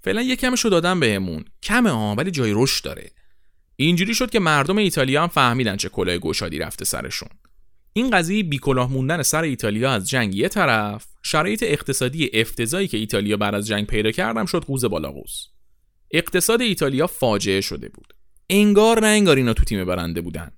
فعلا 0.03 0.23
یه 0.23 0.37
کمشو 0.37 0.69
دادن 0.69 1.01
بهمون. 1.01 1.45
کمه 1.63 1.91
ها 1.91 2.15
ولی 2.15 2.31
جای 2.31 2.53
رشد 2.55 2.85
داره. 2.85 3.11
اینجوری 3.77 4.15
شد 4.15 4.31
که 4.31 4.41
مردم 4.41 4.79
ایتالیا 4.79 5.23
هم 5.23 5.29
فهمیدن 5.29 5.77
چه 5.77 5.89
کلاه 5.89 6.19
گشادی 6.19 6.59
رفته 6.59 6.85
سرشون. 6.85 7.29
این 7.93 8.11
قضیه 8.11 8.43
بیکلاه 8.43 8.93
موندن 8.93 9.23
سر 9.23 9.43
ایتالیا 9.43 9.93
از 9.93 10.09
جنگ 10.09 10.35
یه 10.35 10.49
طرف 10.49 11.07
شرایط 11.23 11.63
اقتصادی 11.67 12.31
افتضایی 12.35 12.89
که 12.89 12.97
ایتالیا 12.97 13.37
بعد 13.37 13.55
از 13.55 13.67
جنگ 13.67 13.87
پیدا 13.87 14.11
کردم 14.11 14.47
شد 14.47 14.65
قوز 14.65 14.85
بالا 14.85 15.13
قوز 15.13 15.49
اقتصاد 16.11 16.61
ایتالیا 16.61 17.07
فاجعه 17.07 17.61
شده 17.61 17.89
بود. 17.89 18.15
انگار 18.51 19.01
نه 19.01 19.07
انگار 19.07 19.37
اینا 19.37 19.53
تو 19.53 19.65
تیم 19.65 19.85
برنده 19.85 20.21
بودن 20.21 20.51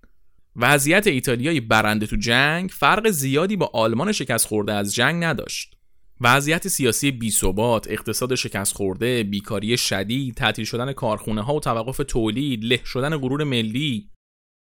وضعیت 0.57 1.07
ایتالیای 1.07 1.61
برنده 1.61 2.07
تو 2.07 2.17
جنگ 2.17 2.71
فرق 2.71 3.11
زیادی 3.11 3.57
با 3.57 3.71
آلمان 3.75 4.13
شکست 4.13 4.47
خورده 4.47 4.73
از 4.73 4.95
جنگ 4.95 5.25
نداشت 5.25 5.77
وضعیت 6.21 6.69
سیاسی 6.69 7.11
بی‌ثبات، 7.11 7.91
اقتصاد 7.91 8.35
شکست 8.35 8.75
خورده، 8.75 9.23
بیکاری 9.23 9.77
شدید، 9.77 10.35
تعطیل 10.35 10.65
شدن 10.65 10.93
کارخونه 10.93 11.43
ها 11.43 11.55
و 11.55 11.61
توقف 11.61 12.01
تولید، 12.09 12.65
له 12.65 12.81
شدن 12.85 13.17
غرور 13.17 13.45
ملی. 13.45 14.11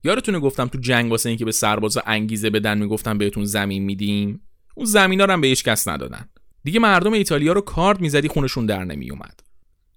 یارتونه 0.04 0.40
گفتم 0.40 0.66
تو 0.66 0.78
جنگ 0.78 1.11
واسه 1.11 1.28
اینکه 1.28 1.45
به 1.45 1.52
سربازا 1.52 2.02
انگیزه 2.07 2.50
بدن 2.50 2.78
می‌گفتم 2.78 3.19
بهتون 3.19 3.45
زمین 3.45 3.83
میدیم. 3.85 4.40
اون 4.75 4.87
زمینا 4.87 5.25
رو 5.25 5.33
هم 5.33 5.40
به 5.40 5.47
هیچ 5.47 5.64
کس 5.64 5.88
ندادن. 5.88 6.28
دیگه 6.64 6.81
مردم 6.81 7.12
ایتالیا 7.12 7.52
رو 7.52 7.61
کارد 7.61 8.00
می‌زدی 8.00 8.28
خونشون 8.28 8.66
در 8.66 8.85
نمیومد. 8.85 9.40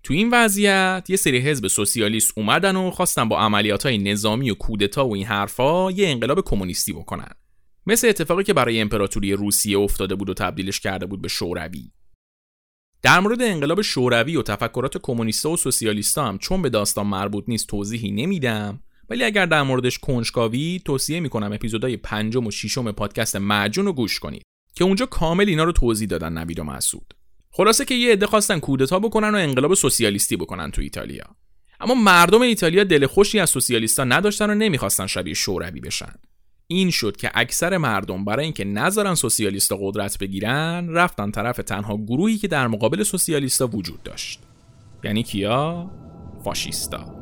تو 0.08 0.14
این 0.14 0.30
وضعیت 0.32 1.06
یه 1.10 1.16
سری 1.16 1.40
حزب 1.40 1.68
سوسیالیست 1.68 2.34
اومدن 2.36 2.76
و 2.76 2.92
خواستن 2.92 3.30
با 3.30 3.40
عملیات 3.40 3.86
های 3.86 3.98
نظامی 3.98 4.52
و 4.52 4.54
کودتا 4.54 5.08
و 5.08 5.16
این 5.16 5.26
حرفا 5.26 5.92
یه 5.92 6.08
انقلاب 6.08 6.42
کمونیستی 6.42 6.94
بکنن. 6.94 7.30
مثل 7.88 8.08
اتفاقی 8.08 8.44
که 8.44 8.54
برای 8.54 8.82
امپراتوری 8.82 9.34
روسیه 9.34 9.78
افتاده 9.78 10.16
بود 10.16 10.30
و 10.30 10.34
تبدیلش 10.34 10.80
کرده 10.80 11.06
بود 11.06 11.22
به 11.22 11.28
شوروی 11.28 11.92
در 13.02 13.20
مورد 13.20 13.42
انقلاب 13.42 13.82
شوروی 13.82 14.36
و 14.36 14.42
تفکرات 14.42 14.98
کمونیستا 14.98 15.50
و 15.50 15.58
سوسیالیستا 15.58 16.26
هم 16.26 16.38
چون 16.38 16.62
به 16.62 16.70
داستان 16.70 17.08
مربوط 17.08 17.44
نیست 17.48 17.68
توضیحی 17.68 18.12
نمیدم 18.12 18.84
ولی 19.10 19.24
اگر 19.24 19.46
در 19.46 19.64
موردش 19.64 20.00
کنجکاوی 20.00 20.82
توصیه 20.86 21.20
می‌کنم 21.20 21.54
اپیزودهای 21.54 21.98
پنجم 21.98 22.48
و 22.48 22.52
ششم 22.52 22.92
پادکست 22.92 23.36
معجون 23.36 23.86
رو 23.86 23.94
گوش 23.94 24.20
کنید 24.20 24.44
که 24.76 24.84
اونجا 24.84 25.06
کامل 25.06 25.50
اینا 25.50 25.64
رو 25.64 25.72
توضیح 25.72 26.08
دادن 26.08 26.38
نوید 26.38 26.60
و 26.60 26.64
مسعود 26.64 27.14
خلاصه 27.58 27.86
که 27.86 27.96
یه 27.96 28.12
عده 28.12 28.28
خواستن 28.28 28.60
کودتا 28.60 29.00
بکنن 29.00 29.36
و 29.36 29.38
انقلاب 29.38 29.74
سوسیالیستی 29.74 30.36
بکنن 30.36 30.72
تو 30.72 30.82
ایتالیا. 30.82 31.26
اما 31.80 31.96
مردم 31.96 32.42
ایتالیا 32.42 32.84
دل 32.84 33.06
خوشی 33.06 33.40
از 33.40 33.50
سوسیالیستا 33.50 34.04
نداشتن 34.04 34.50
و 34.50 34.56
نمی‌خواستن 34.56 35.08
شبیه 35.08 35.34
شوروی 35.34 35.80
بشن. 35.80 36.14
این 36.68 36.90
شد 36.90 37.18
که 37.18 37.32
اکثر 37.34 37.78
مردم 37.78 38.26
برای 38.26 38.44
اینکه 38.44 38.66
نذارن 38.66 39.16
سوسیالیستا 39.16 39.78
قدرت 39.82 40.18
بگیرن 40.18 40.90
رفتن 40.90 41.32
طرف 41.32 41.58
تنها 41.58 41.98
گروهی 41.98 42.38
که 42.38 42.48
در 42.48 42.68
مقابل 42.68 43.04
سوسیالیستا 43.04 43.68
وجود 43.68 44.04
داشت. 44.04 44.40
یعنی 45.04 45.24
کیا؟ 45.24 45.92
فاشیستا. 46.44 47.14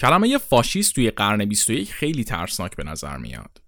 کلمه 0.00 0.38
فاشیست 0.38 0.94
توی 0.94 1.10
قرن 1.10 1.44
21 1.44 1.92
خیلی 1.92 2.24
ترسناک 2.24 2.76
به 2.76 2.84
نظر 2.84 3.16
میاد. 3.16 3.62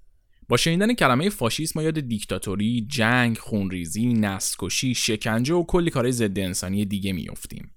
با 0.49 0.57
شنیدن 0.57 0.95
کلمه 0.95 1.31
فاشیست 1.31 1.77
ما 1.77 1.83
یاد 1.83 2.01
دیکتاتوری، 2.01 2.87
جنگ، 2.89 3.39
خونریزی، 3.39 4.15
نسل‌کشی، 4.15 4.95
شکنجه 4.95 5.55
و 5.55 5.65
کلی 5.65 5.91
کارهای 5.91 6.13
ضد 6.13 6.39
انسانی 6.39 6.85
دیگه 6.85 7.13
میافتیم. 7.13 7.75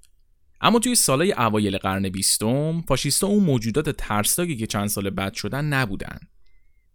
اما 0.61 0.79
توی 0.79 0.95
سالهای 0.95 1.33
اوایل 1.33 1.77
قرن 1.77 2.09
بیستم 2.09 2.81
فاشیستا 2.87 3.27
اون 3.27 3.43
موجودات 3.43 3.89
ترسناکی 3.89 4.55
که 4.55 4.67
چند 4.67 4.87
سال 4.87 5.09
بعد 5.09 5.33
شدن 5.33 5.65
نبودن. 5.65 6.19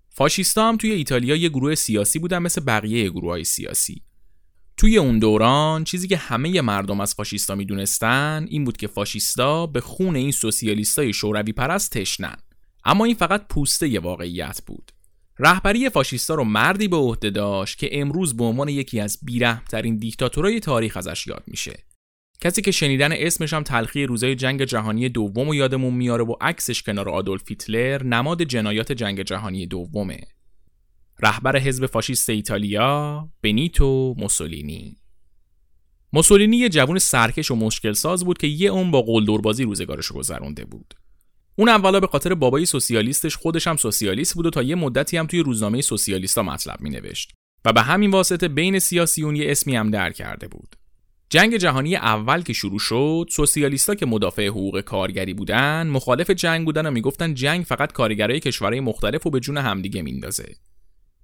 فاشیستا 0.09 0.69
هم 0.69 0.77
توی 0.77 0.91
ایتالیا 0.91 1.37
یه 1.37 1.49
گروه 1.49 1.75
سیاسی 1.75 2.19
بودن 2.19 2.39
مثل 2.39 2.61
بقیه 2.65 3.11
گروه 3.11 3.31
های 3.31 3.45
سیاسی. 3.45 4.03
توی 4.81 4.99
اون 4.99 5.19
دوران 5.19 5.85
چیزی 5.85 6.09
که 6.09 6.17
همه 6.17 6.61
مردم 6.61 7.01
از 7.01 7.15
فاشیستا 7.15 7.55
می‌دونستن 7.55 8.47
این 8.49 8.65
بود 8.65 8.77
که 8.77 8.87
فاشیستا 8.87 9.67
به 9.67 9.81
خون 9.81 10.17
این 10.17 10.31
سوسیالیستای 10.31 11.13
شوروی 11.13 11.53
پرست 11.53 11.99
تشنن 11.99 12.37
اما 12.85 13.05
این 13.05 13.15
فقط 13.15 13.47
پوسته 13.49 13.89
ی 13.89 13.99
واقعیت 13.99 14.61
بود. 14.67 14.93
رهبری 15.39 15.89
فاشیستا 15.89 16.35
رو 16.35 16.45
مردی 16.45 16.89
به 16.89 16.97
عهده 16.97 17.31
داشت 17.31 17.79
که 17.79 18.01
امروز 18.01 18.37
به 18.37 18.45
عنوان 18.45 18.69
یکی 18.69 19.01
از 19.01 19.19
بیرحمترین 19.23 19.97
دیکتاتورای 19.97 20.61
تاریخ 20.61 20.97
ازش 20.97 21.27
یاد 21.27 21.45
میشه. 21.47 21.85
کسی 22.41 22.63
که 22.63 22.71
شنیدن 22.71 23.13
اسمش 23.13 23.53
هم 23.53 23.63
تلخی 23.63 24.07
روزای 24.07 24.35
جنگ 24.35 24.65
جهانی 24.65 25.09
دوم 25.09 25.49
و 25.49 25.55
یادمون 25.55 25.95
میاره 25.95 26.25
و 26.25 26.35
عکسش 26.41 26.83
کنار 26.83 27.09
آدولف 27.09 27.43
هیتلر 27.49 28.03
نماد 28.03 28.43
جنایات 28.43 28.93
جنگ 28.93 29.23
جهانی 29.23 29.67
دومه. 29.67 30.21
رهبر 31.23 31.59
حزب 31.59 31.87
فاشیست 31.87 32.31
ایتالیا 32.31 33.29
بنیتو 33.43 34.15
موسولینی. 34.19 34.97
موسولینی 36.13 36.57
یه 36.57 36.69
جوون 36.69 36.99
سرکش 36.99 37.51
و 37.51 37.55
مشکل 37.55 37.93
ساز 37.93 38.25
بود 38.25 38.39
که 38.39 38.47
یه 38.47 38.71
اون 38.71 38.91
با 38.91 39.03
قلدربازی 39.03 39.65
روزگارش 39.65 40.07
رو 40.07 40.17
گذرونده 40.17 40.65
بود. 40.65 40.95
اون 41.57 41.69
اولا 41.69 42.01
به 42.01 42.07
خاطر 42.07 42.35
بابای 42.35 42.67
سوسیالیستش 42.67 43.37
خودش 43.37 43.67
هم 43.67 43.77
سوسیالیست 43.77 44.35
بود 44.35 44.47
و 44.47 44.51
تا 44.51 44.63
یه 44.63 44.75
مدتی 44.75 45.17
هم 45.17 45.27
توی 45.27 45.41
روزنامه 45.41 45.81
سوسیالیستا 45.81 46.43
مطلب 46.43 46.81
می 46.81 46.91
نوشت 46.91 47.33
و 47.65 47.73
به 47.73 47.83
همین 47.83 48.11
واسطه 48.11 48.49
بین 48.49 48.79
سیاسیون 48.79 49.37
یه 49.37 49.51
اسمی 49.51 49.77
هم 49.77 49.91
در 49.91 50.13
کرده 50.13 50.49
بود. 50.49 50.77
جنگ 51.31 51.57
جهانی 51.57 51.97
اول 51.97 52.43
که 52.43 52.53
شروع 52.53 52.79
شد 52.79 53.27
سوسیالیستا 53.31 53.95
که 53.95 54.07
مدافع 54.07 54.47
حقوق 54.47 54.81
کارگری 54.81 55.35
بودن 55.35 55.87
مخالف 55.87 56.31
جنگ 56.31 56.65
بودن 56.65 56.87
و 56.87 56.91
می‌گفتن 56.91 57.35
جنگ 57.35 57.65
فقط 57.65 57.93
کارگرای 57.93 58.41
کشورهای 58.41 58.81
مختلف 58.81 59.27
و 59.27 59.31
به 59.31 59.41
جون 59.41 59.57
همدیگه 59.59 60.03
میندازه. 60.03 60.57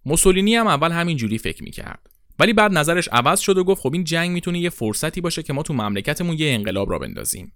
موسولینی 0.07 0.55
هم 0.55 0.67
اول 0.67 0.93
همین 0.93 1.17
جوری 1.17 1.39
فکر 1.39 1.65
می‌کرد. 1.65 2.07
ولی 2.39 2.53
بعد 2.53 2.73
نظرش 2.73 3.09
عوض 3.13 3.41
شد 3.41 3.59
و 3.59 3.65
گفت 3.65 3.83
خب 3.83 3.93
این 3.93 4.05
جنگ 4.05 4.31
می‌تونه 4.31 4.59
یه 4.59 4.71
فرصتی 4.71 5.21
باشه 5.21 5.43
که 5.43 5.53
ما 5.53 5.63
تو 5.63 5.75
مملکتمون 5.75 6.37
یه 6.39 6.55
انقلاب 6.55 6.91
را 6.91 6.99
بندازیم. 6.99 7.53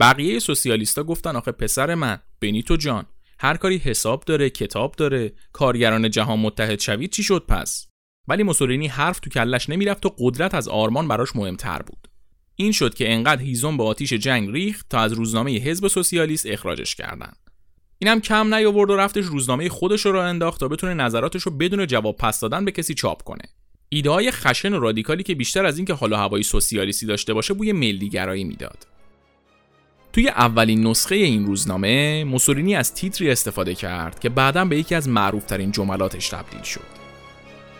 بقیه 0.00 0.38
سوسیالیستا 0.38 1.04
گفتن 1.04 1.36
آخه 1.36 1.52
پسر 1.52 1.94
من 1.94 2.18
بنیتو 2.40 2.76
جان 2.76 3.06
هر 3.38 3.56
کاری 3.56 3.76
حساب 3.76 4.24
داره 4.24 4.50
کتاب 4.50 4.94
داره 4.96 5.32
کارگران 5.52 6.10
جهان 6.10 6.38
متحد 6.38 6.80
شوید 6.80 7.10
چی 7.10 7.22
شد 7.22 7.44
پس؟ 7.48 7.86
ولی 8.28 8.42
موسولینی 8.42 8.88
حرف 8.88 9.20
تو 9.20 9.30
کلش 9.30 9.70
نمی‌رفت 9.70 10.06
و 10.06 10.14
قدرت 10.18 10.54
از 10.54 10.68
آرمان 10.68 11.08
براش 11.08 11.36
مهمتر 11.36 11.82
بود. 11.82 12.08
این 12.56 12.72
شد 12.72 12.94
که 12.94 13.12
انقدر 13.12 13.42
هیزم 13.42 13.76
به 13.76 13.84
آتیش 13.84 14.12
جنگ 14.12 14.50
ریخت 14.50 14.86
تا 14.90 15.00
از 15.00 15.12
روزنامه 15.12 15.50
حزب 15.50 15.88
سوسیالیست 15.88 16.46
اخراجش 16.46 16.94
کردند 16.94 17.36
اینم 18.02 18.20
کم 18.20 18.54
نیاورد 18.54 18.90
و 18.90 18.96
رفتش 18.96 19.24
روزنامه 19.24 19.68
خودش 19.68 20.06
رو 20.06 20.18
انداخت 20.18 20.60
تا 20.60 20.68
بتونه 20.68 20.94
نظراتش 20.94 21.42
رو 21.42 21.52
بدون 21.52 21.86
جواب 21.86 22.16
پس 22.16 22.40
دادن 22.40 22.64
به 22.64 22.70
کسی 22.70 22.94
چاپ 22.94 23.22
کنه. 23.22 23.44
ایده 23.88 24.10
های 24.10 24.30
خشن 24.30 24.72
و 24.72 24.80
رادیکالی 24.80 25.22
که 25.22 25.34
بیشتر 25.34 25.66
از 25.66 25.76
اینکه 25.76 25.94
حالا 25.94 26.18
هوای 26.18 26.42
سوسیالیستی 26.42 27.06
داشته 27.06 27.34
باشه 27.34 27.54
بوی 27.54 27.72
ملیگرایی 27.72 28.44
می‌داد. 28.44 28.86
توی 30.12 30.28
اولین 30.28 30.86
نسخه 30.86 31.14
این 31.14 31.46
روزنامه 31.46 32.24
موسولینی 32.24 32.76
از 32.76 32.94
تیتری 32.94 33.30
استفاده 33.30 33.74
کرد 33.74 34.20
که 34.20 34.28
بعدا 34.28 34.64
به 34.64 34.78
یکی 34.78 34.94
از 34.94 35.08
معروفترین 35.08 35.72
جملاتش 35.72 36.28
تبدیل 36.28 36.62
شد. 36.62 37.02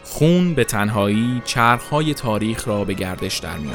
خون 0.04 0.54
به 0.54 0.64
تنهایی 0.64 1.42
چرخهای 1.44 2.14
تاریخ 2.14 2.68
را 2.68 2.84
به 2.84 2.94
گردش 2.94 3.38
در 3.38 3.58
می 3.58 3.70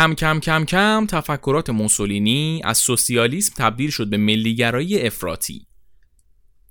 کم 0.00 0.14
کم 0.14 0.40
کم 0.40 0.64
کم 0.64 1.06
تفکرات 1.06 1.70
موسولینی 1.70 2.60
از 2.64 2.78
سوسیالیسم 2.78 3.54
تبدیل 3.56 3.90
شد 3.90 4.10
به 4.10 4.16
ملیگرایی 4.16 4.98
افراطی. 4.98 5.66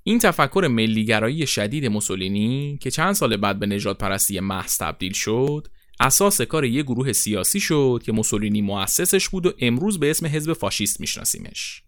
این 0.02 0.18
تفکر 0.18 0.68
ملیگرایی 0.70 1.46
شدید 1.46 1.86
موسولینی 1.86 2.78
که 2.82 2.90
چند 2.90 3.12
سال 3.12 3.36
بعد 3.36 3.58
به 3.58 3.66
نجات 3.66 3.98
پرستی 3.98 4.40
محض 4.40 4.78
تبدیل 4.78 5.12
شد، 5.12 5.68
اساس 6.00 6.40
کار 6.40 6.64
یک 6.64 6.86
گروه 6.86 7.12
سیاسی 7.12 7.60
شد 7.60 8.02
که 8.04 8.12
موسولینی 8.12 8.62
مؤسسش 8.62 9.28
بود 9.28 9.46
و 9.46 9.52
امروز 9.58 10.00
به 10.00 10.10
اسم 10.10 10.26
حزب 10.26 10.52
فاشیست 10.52 11.00
میشناسیمش. 11.00 11.82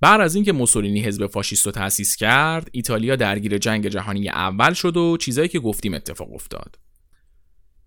بعد 0.00 0.20
از 0.20 0.34
اینکه 0.34 0.52
موسولینی 0.52 1.00
حزب 1.00 1.26
فاشیست 1.26 1.66
رو 1.66 1.72
تأسیس 1.72 2.16
کرد، 2.16 2.68
ایتالیا 2.72 3.16
درگیر 3.16 3.58
جنگ 3.58 3.88
جهانی 3.88 4.28
اول 4.28 4.72
شد 4.72 4.96
و 4.96 5.16
چیزایی 5.16 5.48
که 5.48 5.58
گفتیم 5.58 5.94
اتفاق 5.94 6.32
افتاد. 6.32 6.87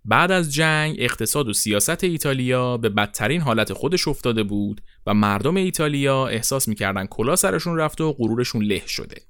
بعد 0.04 0.32
از 0.32 0.52
جنگ 0.54 0.96
اقتصاد 0.98 1.48
و 1.48 1.52
سیاست 1.52 2.04
ایتالیا 2.04 2.76
به 2.76 2.88
بدترین 2.88 3.40
حالت 3.40 3.72
خودش 3.72 4.08
افتاده 4.08 4.42
بود 4.42 4.80
و 5.06 5.14
مردم 5.14 5.56
ایتالیا 5.56 6.26
احساس 6.26 6.68
می‌کردن 6.68 7.06
کلا 7.06 7.36
سرشون 7.36 7.76
رفته 7.76 8.04
و 8.04 8.12
غرورشون 8.12 8.62
له 8.62 8.82
شده. 8.86 9.22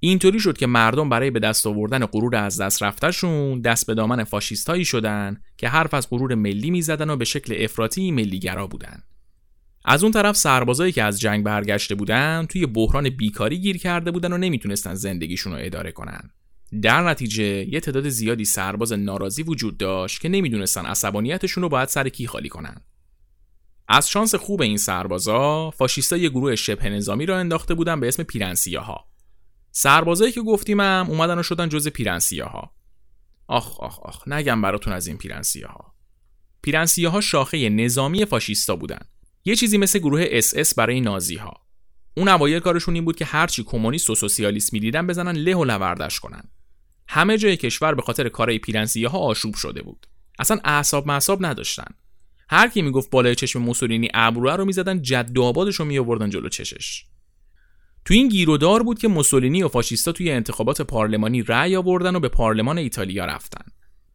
اینطوری 0.00 0.40
شد 0.40 0.56
که 0.56 0.66
مردم 0.66 1.08
برای 1.08 1.30
به 1.30 1.40
دست 1.40 1.66
آوردن 1.66 2.06
غرور 2.06 2.36
از 2.36 2.60
دست 2.60 2.82
رفتهشون 2.82 3.60
دست 3.60 3.86
به 3.86 3.94
دامن 3.94 4.24
فاشیستایی 4.24 4.84
شدن 4.84 5.40
که 5.56 5.68
حرف 5.68 5.94
از 5.94 6.10
غرور 6.10 6.34
ملی 6.34 6.70
می‌زدن 6.70 7.10
و 7.10 7.16
به 7.16 7.24
شکل 7.24 7.56
افراطی 7.58 8.10
ملیگرا 8.10 8.66
بودن. 8.66 9.02
از 9.84 10.02
اون 10.02 10.12
طرف 10.12 10.36
سربازایی 10.36 10.92
که 10.92 11.02
از 11.02 11.20
جنگ 11.20 11.44
برگشته 11.44 11.94
بودن 11.94 12.46
توی 12.48 12.66
بحران 12.66 13.08
بیکاری 13.08 13.58
گیر 13.58 13.78
کرده 13.78 14.10
بودن 14.10 14.32
و 14.32 14.38
نمی‌تونستن 14.38 14.94
زندگیشون 14.94 15.52
رو 15.52 15.58
اداره 15.62 15.92
کنن. 15.92 16.30
در 16.82 17.08
نتیجه 17.08 17.44
یه 17.44 17.80
تعداد 17.80 18.08
زیادی 18.08 18.44
سرباز 18.44 18.92
ناراضی 18.92 19.42
وجود 19.42 19.78
داشت 19.78 20.20
که 20.20 20.28
نمی‌دونستن 20.28 20.86
عصبانیتشون 20.86 21.62
رو 21.62 21.68
باید 21.68 21.88
سر 21.88 22.08
کی 22.08 22.26
خالی 22.26 22.48
کنن. 22.48 22.80
از 23.88 24.10
شانس 24.10 24.34
خوب 24.34 24.62
این 24.62 24.76
سربازا 24.76 25.70
فاشیستا 25.70 26.16
یه 26.16 26.28
گروه 26.28 26.56
شبه 26.56 26.88
نظامی 26.88 27.26
راه 27.26 27.38
انداخته 27.38 27.74
بودن 27.74 28.00
به 28.00 28.08
اسم 28.08 28.22
پیرهن‌سیاها. 28.22 29.04
سربازایی 29.70 30.32
که 30.32 30.42
گفتیمم 30.42 31.06
اومدن 31.08 31.38
و 31.38 31.42
شدن 31.42 31.68
جزو 31.68 31.88
پیرهن‌سیاها. 31.88 32.70
آخ 33.46 33.80
آخ 33.80 34.00
آخ 34.00 34.28
نگم 34.28 34.62
براتون 34.62 34.92
از 34.92 35.06
این 35.06 35.16
پیرهن‌سیاها. 35.16 35.94
پیرهن‌سیاها 36.62 37.20
شاخه 37.20 37.68
نظامی 37.68 38.24
فاشیستا 38.24 38.76
بودن. 38.76 39.00
یه 39.44 39.56
چیزی 39.56 39.78
مثل 39.78 39.98
گروه 39.98 40.26
اس 40.30 40.54
اس 40.56 40.74
برای 40.74 41.00
نازی 41.00 41.36
ها. 41.36 41.52
اون 42.16 42.28
اوایل 42.28 42.60
کارشون 42.60 42.94
این 42.94 43.04
بود 43.04 43.16
که 43.16 43.24
هرچی 43.24 43.64
کمونیست 43.64 44.10
و 44.10 44.14
سوسیالیست 44.14 44.72
می‌دیدن 44.72 45.06
بزنن 45.06 45.32
له 45.32 45.56
و 45.56 45.64
لوردش 45.64 46.20
کنن. 46.20 46.42
همه 47.08 47.38
جای 47.38 47.56
کشور 47.56 47.94
به 47.94 48.02
خاطر 48.02 48.28
کارهای 48.28 48.58
پیرنسیه 48.58 49.08
ها 49.08 49.18
آشوب 49.18 49.54
شده 49.54 49.82
بود. 49.82 50.06
اصلا 50.38 50.58
اعصاب 50.64 51.06
معصاب 51.06 51.46
نداشتن. 51.46 51.94
هر 52.48 52.68
کی 52.68 52.82
می‌گفت 52.82 53.10
بالای 53.10 53.34
چشم 53.34 53.62
موسولینی 53.62 54.08
ابروه 54.14 54.56
رو 54.56 54.64
می‌زدن 54.64 55.02
جد 55.02 55.38
آبادش 55.38 55.74
رو 55.74 55.84
میآوردن 55.84 56.30
جلو 56.30 56.48
چشش. 56.48 57.04
تو 58.04 58.14
این 58.14 58.28
گیرودار 58.28 58.82
بود 58.82 58.98
که 58.98 59.08
موسولینی 59.08 59.62
و 59.62 59.68
فاشیستا 59.68 60.12
توی 60.12 60.30
انتخابات 60.30 60.82
پارلمانی 60.82 61.42
رأی 61.42 61.76
آوردن 61.76 62.16
و 62.16 62.20
به 62.20 62.28
پارلمان 62.28 62.78
ایتالیا 62.78 63.24
رفتن. 63.24 63.64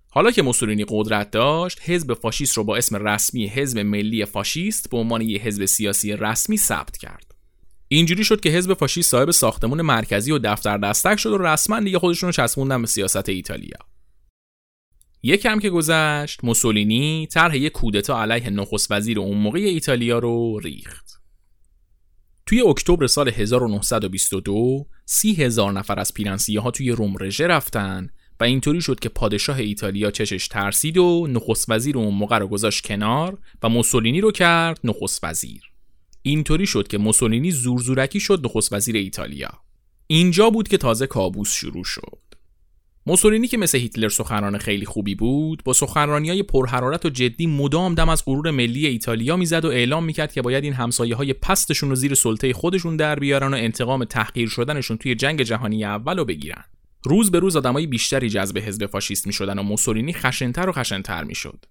حالا 0.10 0.32
که 0.32 0.42
موسولینی 0.42 0.86
قدرت 0.90 1.32
داشت، 1.32 1.80
حزب 1.84 2.14
فاشیست 2.14 2.58
رو 2.58 2.64
با 2.64 2.78
اسم 2.78 3.08
رسمی 3.08 3.48
حزب 3.48 3.80
ملی 3.80 4.26
فاشیست 4.26 4.90
به 4.90 4.98
عنوان 4.98 5.22
یک 5.22 5.42
حزب 5.42 5.66
سیاسی 5.66 6.14
رسمی 6.14 6.58
ثبت 6.58 6.98
کرد. 6.98 7.29
اینجوری 7.92 8.24
شد 8.24 8.40
که 8.40 8.50
حزب 8.50 8.74
فاشیست 8.74 9.12
صاحب 9.12 9.32
ساختمون 9.32 9.82
مرکزی 9.82 10.32
و 10.32 10.40
دفتر 10.40 10.78
دستک 10.78 11.20
شد 11.20 11.30
و 11.30 11.38
رسما 11.38 11.80
دیگه 11.80 12.00
خودشون 12.00 12.28
رو 12.28 12.32
چسبوندن 12.32 12.82
به 12.82 12.88
سیاست 12.88 13.30
ایتالیا. 13.30 13.78
یکم 15.24 15.60
که 15.60 15.70
گذشت 15.70 16.44
موسولینی 16.44 17.28
طرح 17.32 17.58
یک 17.58 17.72
کودتا 17.72 18.22
علیه 18.22 18.50
نخست 18.50 18.92
وزیر 18.92 19.20
اون 19.20 19.38
موقع 19.38 19.60
ایتالیا 19.60 20.20
رو 20.20 20.60
ریخت. 20.60 21.10
توی 22.46 22.62
اکتبر 22.62 23.08
سال 23.08 23.30
1922 23.30 24.88
سی 25.06 25.34
هزار 25.34 25.72
نفر 25.72 26.00
از 26.00 26.14
پیرنسیه 26.14 26.60
ها 26.60 26.72
توی 26.72 26.92
روم 26.92 27.16
رژه 27.20 27.48
رفتن 27.48 28.10
و 28.40 28.44
اینطوری 28.44 28.82
شد 28.82 29.00
که 29.00 29.10
پادشاه 29.10 29.58
ایتالیا 29.58 30.12
چشش 30.12 30.48
ترسید 30.48 30.98
و 30.98 31.28
نخست 31.30 31.66
وزیر 31.70 31.98
اون 31.98 32.14
موقع 32.14 32.38
رو 32.38 32.48
گذاشت 32.48 32.86
کنار 32.86 33.38
و 33.64 33.70
موسولینی 33.70 34.22
رو 34.22 34.32
کرد 34.32 34.80
نخست 34.84 35.24
وزیر. 35.24 35.69
اینطوری 36.30 36.66
شد 36.66 36.88
که 36.88 36.98
موسولینی 36.98 37.52
زورزورکی 37.52 38.20
شد 38.20 38.42
نخست 38.46 38.74
وزیر 38.74 38.96
ایتالیا. 38.96 39.50
اینجا 40.08 40.50
بود 40.50 40.68
که 40.68 40.78
تازه 40.78 41.08
کابوس 41.08 41.54
شروع 41.54 41.84
شد. 41.84 42.20
موسولینی 43.06 43.48
که 43.48 43.58
مثل 43.58 43.78
هیتلر 43.78 44.10
سخنران 44.10 44.58
خیلی 44.58 44.86
خوبی 44.86 45.16
بود 45.16 45.64
با 45.66 45.74
سخنرانی 45.74 46.30
های 46.30 46.44
پرحرارت 46.44 47.06
و 47.06 47.10
جدی 47.10 47.48
مدام 47.48 47.96
دم 47.96 48.10
از 48.10 48.26
غرور 48.26 48.52
ملی 48.52 48.88
ایتالیا 48.88 49.38
می‌زد 49.38 49.66
و 49.66 49.68
اعلام 49.68 50.04
می‌کرد 50.06 50.34
که 50.34 50.42
باید 50.42 50.64
این 50.64 50.74
همسایه 50.74 51.16
های 51.16 51.34
پستشون 51.34 51.90
رو 51.90 51.96
زیر 51.96 52.14
سلطه 52.14 52.54
خودشون 52.54 52.98
در 52.98 53.20
بیارن 53.20 53.54
و 53.54 53.58
انتقام 53.58 54.04
تحقیر 54.04 54.50
شدنشون 54.50 54.98
توی 54.98 55.16
جنگ 55.16 55.44
جهانی 55.44 55.86
اول 55.86 56.18
رو 56.18 56.26
بگیرن 56.26 56.64
روز 57.06 57.32
به 57.32 57.40
روز 57.40 57.56
آدمای 57.56 57.88
بیشتری 57.88 58.30
جذب 58.30 58.58
حزب 58.58 58.86
فاشیست 58.86 59.28
می‌شدن 59.28 59.60
و 59.60 59.64
موسولینی 59.64 60.14
خشنتر 60.14 60.70
و 60.70 60.72
خشنتر 60.72 61.24
می‌شد 61.24 61.66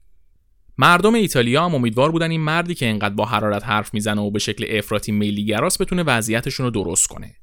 مردم 0.79 1.15
ایتالیا 1.15 1.65
هم 1.65 1.75
امیدوار 1.75 2.13
بودن 2.13 2.31
این 2.31 2.41
مردی 2.41 2.75
که 2.75 2.87
انقدر 2.89 3.15
با 3.15 3.25
حرارت 3.25 3.65
حرف 3.65 3.95
می‌زنه 3.95 4.21
و 4.21 4.31
به 4.31 4.39
شکل 4.39 4.79
افراطی 4.79 5.13
میلیگراس 5.13 5.81
بتونه 5.81 6.03
وضعیتشون 6.03 6.67
رو 6.67 6.71
درست 6.71 7.07
کنه. 7.07 7.35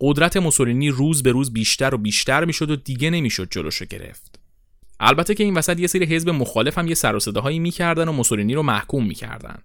قدرت 0.00 0.36
موسولینی 0.36 0.88
روز 0.88 1.22
به 1.22 1.32
روز 1.32 1.52
بیشتر 1.52 1.94
و 1.94 1.98
بیشتر 1.98 2.44
می‌شد 2.44 2.70
و 2.70 2.76
دیگه 2.76 3.10
نمی‌شد 3.10 3.48
جلوشو 3.50 3.84
گرفت. 3.84 4.40
البته 5.00 5.34
که 5.34 5.44
این 5.44 5.54
وسط 5.54 5.80
یه 5.80 5.86
سری 5.86 6.04
حزب 6.04 6.30
مخالف 6.30 6.78
هم 6.78 6.88
یه 6.88 6.94
سر 6.94 7.16
و 7.16 7.20
صداهایی 7.20 7.58
می‌کردن 7.58 8.08
و 8.08 8.12
موسولینی 8.12 8.54
رو 8.54 8.62
محکوم 8.62 9.06
می‌کردن. 9.06 9.58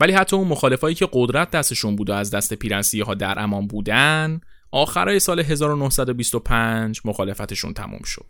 ولی 0.00 0.12
حتی 0.12 0.36
اون 0.36 0.48
مخالفایی 0.48 0.94
که 0.94 1.08
قدرت 1.12 1.50
دستشون 1.50 1.96
بود 1.96 2.10
و 2.10 2.12
از 2.12 2.30
دست 2.30 2.54
پیرنسیه 2.54 3.04
ها 3.04 3.14
در 3.14 3.38
امان 3.38 3.66
بودن 3.66 4.40
آخرای 4.70 5.20
سال 5.20 5.40
1925 5.40 7.00
مخالفتشون 7.04 7.74
تموم 7.74 8.02
شد. 8.04 8.26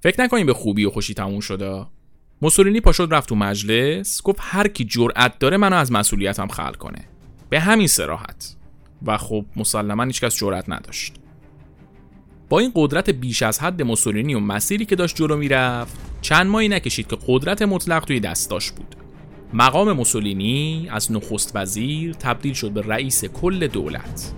فکر 0.00 0.20
نکنیم 0.20 0.46
به 0.46 0.54
خوبی 0.54 0.84
و 0.84 0.90
خوشی 0.90 1.14
تموم 1.14 1.40
شده. 1.40 1.86
موسولینی 2.42 2.80
پاشد 2.80 3.08
رفت 3.10 3.28
تو 3.28 3.34
مجلس 3.34 4.22
گفت 4.22 4.38
هر 4.42 4.68
کی 4.68 4.84
جرأت 4.84 5.38
داره 5.38 5.56
منو 5.56 5.76
از 5.76 5.92
مسئولیتم 5.92 6.46
خلع 6.46 6.72
کنه. 6.72 7.04
به 7.50 7.60
همین 7.60 7.86
سراحت 7.86 8.56
و 9.06 9.18
خب 9.18 9.44
مسلما 9.56 10.04
هیچکس 10.04 10.36
جرأت 10.36 10.64
نداشت. 10.68 11.14
با 12.48 12.58
این 12.58 12.72
قدرت 12.74 13.10
بیش 13.10 13.42
از 13.42 13.60
حد 13.60 13.82
موسولینی 13.82 14.34
و 14.34 14.40
مسیری 14.40 14.84
که 14.84 14.96
داشت 14.96 15.16
جلو 15.16 15.36
می‌رفت 15.36 15.98
چند 16.20 16.46
ماهی 16.46 16.68
نکشید 16.68 17.06
که 17.06 17.18
قدرت 17.26 17.62
مطلق 17.62 18.04
توی 18.04 18.20
دستاش 18.20 18.72
بود. 18.72 18.96
مقام 19.52 19.92
موسولینی 19.92 20.88
از 20.90 21.12
نخست 21.12 21.56
وزیر 21.56 22.12
تبدیل 22.12 22.52
شد 22.52 22.70
به 22.70 22.82
رئیس 22.82 23.24
کل 23.24 23.66
دولت. 23.66 24.32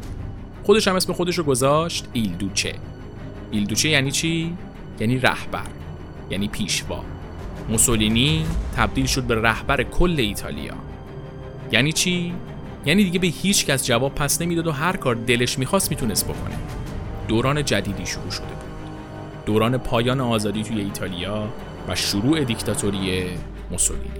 خودش 0.62 0.88
هم 0.88 0.94
اسم 0.94 1.12
خودش 1.12 1.38
رو 1.38 1.44
گذاشت 1.44 2.08
ایلدوچه. 2.12 2.74
ایلدوچه 3.50 3.88
یعنی 3.88 4.10
چی؟ 4.10 4.56
یعنی 5.00 5.18
رهبر. 5.18 5.66
یعنی 6.30 6.48
پیشوا. 6.48 7.13
موسولینی 7.68 8.46
تبدیل 8.76 9.06
شد 9.06 9.22
به 9.22 9.42
رهبر 9.42 9.82
کل 9.82 10.14
ایتالیا. 10.18 10.74
یعنی 11.72 11.92
چی؟ 11.92 12.34
یعنی 12.86 13.04
دیگه 13.04 13.18
به 13.18 13.26
هیچ 13.26 13.66
کس 13.66 13.86
جواب 13.86 14.14
پس 14.14 14.42
نمی‌داد 14.42 14.66
و 14.66 14.72
هر 14.72 14.96
کار 14.96 15.14
دلش 15.14 15.58
می‌خواست 15.58 15.90
می‌تونست 15.90 16.24
بکنه. 16.24 16.54
دوران 17.28 17.64
جدیدی 17.64 18.06
شروع 18.06 18.30
شده 18.30 18.46
بود. 18.46 19.44
دوران 19.46 19.78
پایان 19.78 20.20
آزادی 20.20 20.62
توی 20.62 20.80
ایتالیا 20.80 21.48
و 21.88 21.94
شروع 21.94 22.44
دیکتاتوری 22.44 23.24
موسولینی. 23.70 24.10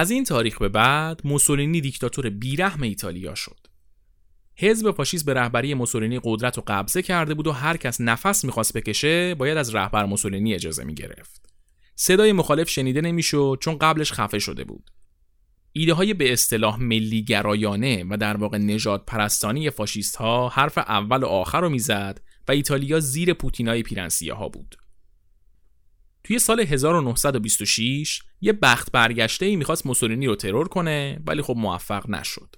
از 0.00 0.10
این 0.10 0.24
تاریخ 0.24 0.58
به 0.58 0.68
بعد 0.68 1.20
موسولینی 1.24 1.80
دیکتاتور 1.80 2.30
بیرحم 2.30 2.82
ایتالیا 2.82 3.34
شد. 3.34 3.56
حزب 4.56 4.90
فاشیست 4.90 5.24
به 5.24 5.34
رهبری 5.34 5.74
موسولینی 5.74 6.20
قدرت 6.24 6.58
و 6.58 6.62
قبضه 6.66 7.02
کرده 7.02 7.34
بود 7.34 7.46
و 7.46 7.52
هر 7.52 7.76
کس 7.76 8.00
نفس 8.00 8.44
می‌خواست 8.44 8.72
بکشه 8.72 9.34
باید 9.34 9.58
از 9.58 9.74
رهبر 9.74 10.04
موسولینی 10.04 10.54
اجازه 10.54 10.84
می‌گرفت. 10.84 11.52
صدای 11.94 12.32
مخالف 12.32 12.68
شنیده 12.68 13.00
نمی‌شد 13.00 13.58
چون 13.60 13.78
قبلش 13.78 14.12
خفه 14.12 14.38
شده 14.38 14.64
بود. 14.64 14.90
ایده 15.72 15.92
های 15.92 16.14
به 16.14 16.32
اصطلاح 16.32 16.80
ملی 16.80 17.24
گرایانه 17.24 18.04
و 18.10 18.16
در 18.16 18.36
واقع 18.36 18.58
نجات 18.58 19.04
پرستانی 19.06 19.70
فاشیست 19.70 20.16
ها 20.16 20.48
حرف 20.48 20.78
اول 20.78 21.22
و 21.22 21.26
آخر 21.26 21.60
رو 21.60 21.68
می‌زد 21.68 22.20
و 22.48 22.52
ایتالیا 22.52 23.00
زیر 23.00 23.32
پوتینای 23.32 23.82
پیرنسیه 23.82 24.34
ها 24.34 24.48
بود. 24.48 24.76
توی 26.30 26.38
سال 26.38 26.60
1926 26.60 28.22
یه 28.40 28.52
بخت 28.52 28.92
برگشته 28.92 29.46
ای 29.46 29.56
می‌خواست 29.56 29.86
موسولینی 29.86 30.26
رو 30.26 30.36
ترور 30.36 30.68
کنه 30.68 31.20
ولی 31.26 31.42
خب 31.42 31.54
موفق 31.56 32.10
نشد. 32.10 32.56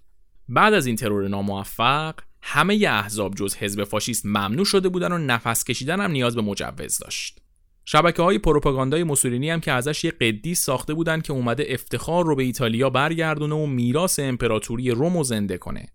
بعد 0.49 0.75
از 0.75 0.87
این 0.87 0.97
ترور 0.97 1.29
ناموفق 1.29 2.15
همه 2.43 2.77
ی 2.77 2.87
احزاب 2.87 3.35
جز 3.35 3.57
حزب 3.57 3.85
فاشیست 3.85 4.27
ممنوع 4.27 4.65
شده 4.65 4.89
بودن 4.89 5.13
و 5.13 5.19
نفس 5.19 5.65
کشیدن 5.65 6.01
هم 6.01 6.11
نیاز 6.11 6.35
به 6.35 6.43
مجوز 6.43 6.99
داشت. 6.99 7.41
شبکه 7.85 8.23
های 8.23 8.39
پروپاگاندای 8.39 9.05
موسولینی 9.05 9.51
هم 9.51 9.61
که 9.61 9.73
ازش 9.73 10.05
یه 10.05 10.11
قدیس 10.11 10.65
ساخته 10.65 10.95
بودن 10.95 11.21
که 11.21 11.33
اومده 11.33 11.67
افتخار 11.69 12.27
رو 12.27 12.37
به 12.37 12.43
ایتالیا 12.43 12.91
برگردونه 12.91 13.55
و 13.55 13.67
میراث 13.67 14.19
امپراتوری 14.19 14.91
روم 14.91 15.23
زنده 15.23 15.59
کنه. 15.59 15.87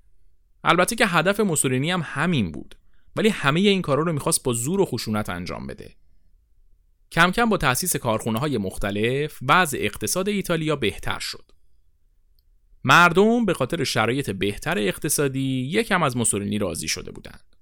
البته 0.63 0.95
که 0.95 1.07
هدف 1.07 1.39
موسولینی 1.39 1.91
هم 1.91 2.01
همین 2.05 2.51
بود 2.51 2.75
ولی 3.15 3.29
همه 3.29 3.59
این 3.59 3.81
کارا 3.81 4.03
رو 4.03 4.13
می‌خواست 4.13 4.43
با 4.43 4.53
زور 4.53 4.81
و 4.81 4.85
خشونت 4.85 5.29
انجام 5.29 5.67
بده. 5.67 5.95
کم 7.11 7.31
کم 7.31 7.49
با 7.49 7.57
تأسیس 7.57 7.95
کارخونه 7.95 8.39
های 8.39 8.57
مختلف 8.57 9.39
وضع 9.47 9.77
اقتصاد 9.81 10.29
ایتالیا 10.29 10.75
بهتر 10.75 11.19
شد. 11.19 11.51
مردم 12.83 13.45
به 13.45 13.53
خاطر 13.53 13.83
شرایط 13.83 14.29
بهتر 14.29 14.77
اقتصادی 14.77 15.69
یکم 15.71 16.03
از 16.03 16.17
موسولینی 16.17 16.57
راضی 16.57 16.87
شده 16.87 17.11
بودند. 17.11 17.55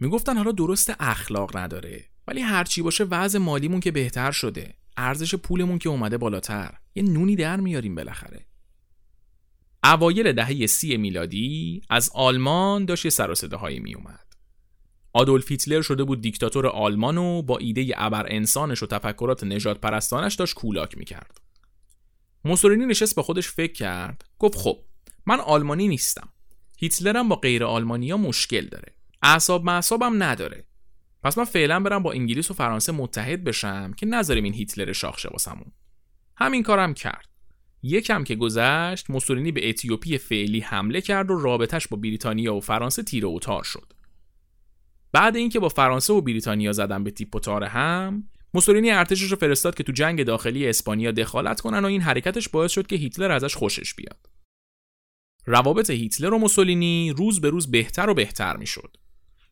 می‌گفتن 0.00 0.36
حالا 0.36 0.52
درست 0.52 0.92
اخلاق 1.00 1.56
نداره 1.56 2.04
ولی 2.28 2.40
هرچی 2.40 2.82
باشه 2.82 3.04
وضع 3.04 3.38
مالیمون 3.38 3.80
که 3.80 3.90
بهتر 3.90 4.30
شده 4.30 4.74
ارزش 4.96 5.34
پولمون 5.34 5.78
که 5.78 5.88
اومده 5.88 6.18
بالاتر 6.18 6.74
یه 6.94 7.02
نونی 7.02 7.36
در 7.36 7.56
میاریم 7.56 7.94
بالاخره 7.94 8.46
اوایل 9.84 10.32
دهه 10.32 10.66
سی 10.66 10.96
میلادی 10.96 11.82
از 11.90 12.10
آلمان 12.14 12.84
داشت 12.84 13.04
یه 13.04 13.10
سر 13.10 13.30
و 13.30 13.34
می 13.80 13.94
اومد. 13.94 14.25
آدولف 15.16 15.50
هیتلر 15.50 15.82
شده 15.82 16.04
بود 16.04 16.20
دیکتاتور 16.20 16.66
آلمان 16.66 17.18
و 17.18 17.42
با 17.42 17.58
ایده 17.58 17.94
ابر 17.96 18.26
انسانش 18.28 18.82
و 18.82 18.86
تفکرات 18.86 19.44
نجات 19.44 19.80
پرستانش 19.80 20.34
داشت 20.34 20.54
کولاک 20.54 20.98
می‌کرد. 20.98 21.40
موسولینی 22.44 22.86
نشست 22.86 23.14
با 23.14 23.22
خودش 23.22 23.48
فکر 23.48 23.72
کرد. 23.72 24.24
گفت 24.38 24.58
خب 24.58 24.78
من 25.26 25.40
آلمانی 25.40 25.88
نیستم. 25.88 26.28
هیتلرم 26.78 27.28
با 27.28 27.36
غیر 27.36 27.64
آلمانیا 27.64 28.16
مشکل 28.16 28.66
داره. 28.66 28.94
اعصاب 29.22 29.64
معصابم 29.64 30.22
نداره. 30.22 30.64
پس 31.22 31.38
من 31.38 31.44
فعلا 31.44 31.80
برم 31.80 32.02
با 32.02 32.12
انگلیس 32.12 32.50
و 32.50 32.54
فرانسه 32.54 32.92
متحد 32.92 33.44
بشم 33.44 33.92
که 33.92 34.06
نذاریم 34.06 34.44
این 34.44 34.54
هیتلر 34.54 34.92
شاخشه 34.92 35.28
واسمون. 35.28 35.72
همین 36.36 36.62
کارم 36.62 36.94
کرد. 36.94 37.28
یکم 37.82 38.24
که 38.24 38.34
گذشت 38.34 39.10
موسولینی 39.10 39.52
به 39.52 39.68
اتیوپی 39.68 40.18
فعلی 40.18 40.60
حمله 40.60 41.00
کرد 41.00 41.30
و 41.30 41.38
رابطش 41.38 41.88
با 41.88 41.96
بریتانیا 41.96 42.54
و 42.54 42.60
فرانسه 42.60 43.02
تیر 43.02 43.26
و 43.26 43.38
تار 43.38 43.62
شد. 43.62 43.95
بعد 45.16 45.36
اینکه 45.36 45.60
با 45.60 45.68
فرانسه 45.68 46.12
و 46.12 46.20
بریتانیا 46.20 46.72
زدن 46.72 47.04
به 47.04 47.10
تیپ 47.10 47.36
و 47.36 47.40
تار 47.40 47.64
هم 47.64 48.28
موسولینی 48.54 48.90
ارتشش 48.90 49.30
رو 49.30 49.36
فرستاد 49.36 49.74
که 49.74 49.82
تو 49.82 49.92
جنگ 49.92 50.24
داخلی 50.24 50.68
اسپانیا 50.68 51.10
دخالت 51.10 51.60
کنن 51.60 51.84
و 51.84 51.86
این 51.86 52.00
حرکتش 52.00 52.48
باعث 52.48 52.72
شد 52.72 52.86
که 52.86 52.96
هیتلر 52.96 53.30
ازش 53.30 53.56
خوشش 53.56 53.94
بیاد 53.94 54.26
روابط 55.46 55.90
هیتلر 55.90 56.34
و 56.34 56.38
موسولینی 56.38 57.12
روز 57.16 57.40
به 57.40 57.50
روز 57.50 57.70
بهتر 57.70 58.10
و 58.10 58.14
بهتر 58.14 58.56
می‌شد 58.56 58.96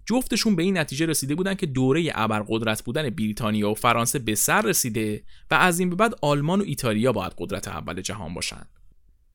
جفتشون 0.06 0.56
به 0.56 0.62
این 0.62 0.78
نتیجه 0.78 1.06
رسیده 1.06 1.34
بودن 1.34 1.54
که 1.54 1.66
دوره 1.66 2.12
ابرقدرت 2.14 2.84
بودن 2.84 3.10
بریتانیا 3.10 3.70
و 3.70 3.74
فرانسه 3.74 4.18
به 4.18 4.34
سر 4.34 4.62
رسیده 4.62 5.24
و 5.50 5.54
از 5.54 5.78
این 5.78 5.90
به 5.90 5.96
بعد 5.96 6.14
آلمان 6.22 6.60
و 6.60 6.64
ایتالیا 6.64 7.12
باید 7.12 7.32
قدرت 7.38 7.68
اول 7.68 8.00
جهان 8.00 8.34
باشند. 8.34 8.68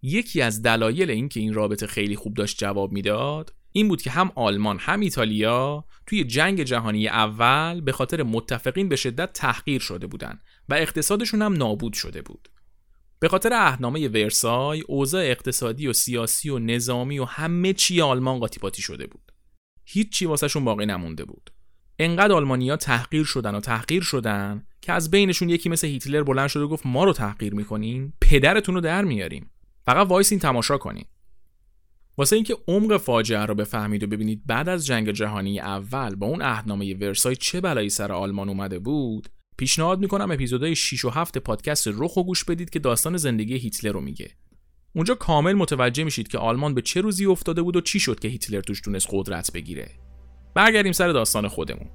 یکی 0.02 0.42
از 0.42 0.62
دلایل 0.62 1.10
اینکه 1.10 1.40
این 1.40 1.54
رابطه 1.54 1.88
خیلی 1.88 2.16
خوب 2.16 2.34
داشت 2.34 2.58
جواب 2.58 2.92
می‌داد 2.92 3.59
این 3.72 3.88
بود 3.88 4.02
که 4.02 4.10
هم 4.10 4.32
آلمان 4.36 4.78
هم 4.80 5.00
ایتالیا 5.00 5.86
توی 6.06 6.24
جنگ 6.24 6.64
جهانی 6.64 7.08
اول 7.08 7.82
به 7.82 7.92
خاطر 7.92 8.24
متفقین 8.24 8.90
به 8.90 8.96
شدت 8.96 9.34
تحقیر 9.34 9.82
شده 9.82 10.08
بودند 10.08 10.42
و 10.70 10.74
اقتصادشون 10.74 11.42
هم 11.42 11.54
نابود 11.54 11.94
شده 11.94 12.22
بود. 12.22 12.50
به 13.20 13.28
خاطر 13.28 13.54
اهنامه 13.54 14.08
ورسای 14.08 14.82
اوضاع 14.82 15.24
اقتصادی 15.24 15.88
و 15.88 15.94
سیاسی 15.94 16.50
و 16.50 16.60
نظامی 16.60 17.20
و 17.20 17.26
همه 17.26 17.74
چی 17.74 18.02
آلمان 18.02 18.40
قاطی 18.40 18.82
شده 18.82 19.08
بود. 19.08 19.32
هیچی 19.92 20.26
واسهشون 20.26 20.66
باقی 20.66 20.86
نمونده 20.86 21.26
بود 21.26 21.52
انقدر 22.00 22.34
آلمانیا 22.34 22.78
تحقیر 22.78 23.24
شدن 23.24 23.56
و 23.56 23.60
تحقیر 23.60 24.04
شدن 24.04 24.68
که 24.82 24.94
از 24.94 25.12
بینشون 25.12 25.50
یکی 25.50 25.70
مثل 25.70 25.88
هیتلر 25.88 26.24
بلند 26.24 26.48
شده 26.48 26.64
و 26.64 26.68
گفت 26.68 26.86
ما 26.86 27.04
رو 27.04 27.14
تحقیر 27.14 27.54
می‌کنین 27.54 28.14
پدرتون 28.22 28.76
رو 28.76 28.82
در 28.82 29.04
میاریم 29.06 29.52
فقط 29.86 30.08
وایسین 30.08 30.40
تماشا 30.40 30.78
کنین 30.78 31.06
واسه 32.20 32.36
اینکه 32.36 32.58
عمق 32.68 32.98
فاجعه 32.98 33.46
رو 33.46 33.56
بفهمید 33.56 34.04
و 34.04 34.08
ببینید 34.08 34.42
بعد 34.46 34.70
از 34.70 34.86
جنگ 34.86 35.12
جهانی 35.12 35.60
اول 35.60 36.16
با 36.16 36.28
اون 36.28 36.42
عهدنامه 36.42 36.96
ورسای 36.96 37.36
چه 37.36 37.62
بلایی 37.62 37.90
سر 37.90 38.12
آلمان 38.12 38.50
اومده 38.50 38.80
بود 38.80 39.30
پیشنهاد 39.58 40.00
می‌کنم 40.00 40.32
اپیزودهای 40.32 40.76
6 40.76 41.06
و 41.06 41.10
7 41.10 41.38
پادکست 41.38 41.88
رخ 41.88 42.18
و 42.18 42.24
گوش 42.24 42.44
بدید 42.44 42.70
که 42.70 42.80
داستان 42.80 43.18
زندگی 43.18 43.58
هیتلر 43.58 43.92
رو 43.92 44.02
میگه. 44.02 44.32
اونجا 44.96 45.16
کامل 45.16 45.54
متوجه 45.54 46.04
میشید 46.04 46.28
که 46.28 46.38
آلمان 46.38 46.74
به 46.74 46.82
چه 46.82 47.02
روزی 47.02 47.26
افتاده 47.26 47.62
بود 47.62 47.76
و 47.76 47.82
چی 47.82 48.00
شد 48.00 48.20
که 48.20 48.28
هیتلر 48.28 48.62
توش 48.62 48.82
تونست 48.82 49.08
قدرت 49.12 49.52
بگیره. 49.54 49.90
برگردیم 50.56 50.92
سر 50.92 51.08
داستان 51.08 51.48
خودمون. 51.48 51.90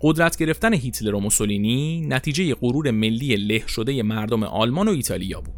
قدرت 0.00 0.36
گرفتن 0.36 0.74
هیتلر 0.74 1.14
و 1.14 1.20
موسولینی 1.20 2.00
نتیجه 2.00 2.54
غرور 2.54 2.90
ملی 2.90 3.36
له 3.36 3.66
شده 3.66 4.02
مردم 4.02 4.42
آلمان 4.42 4.88
و 4.88 4.90
ایتالیا 4.90 5.40
بود. 5.40 5.55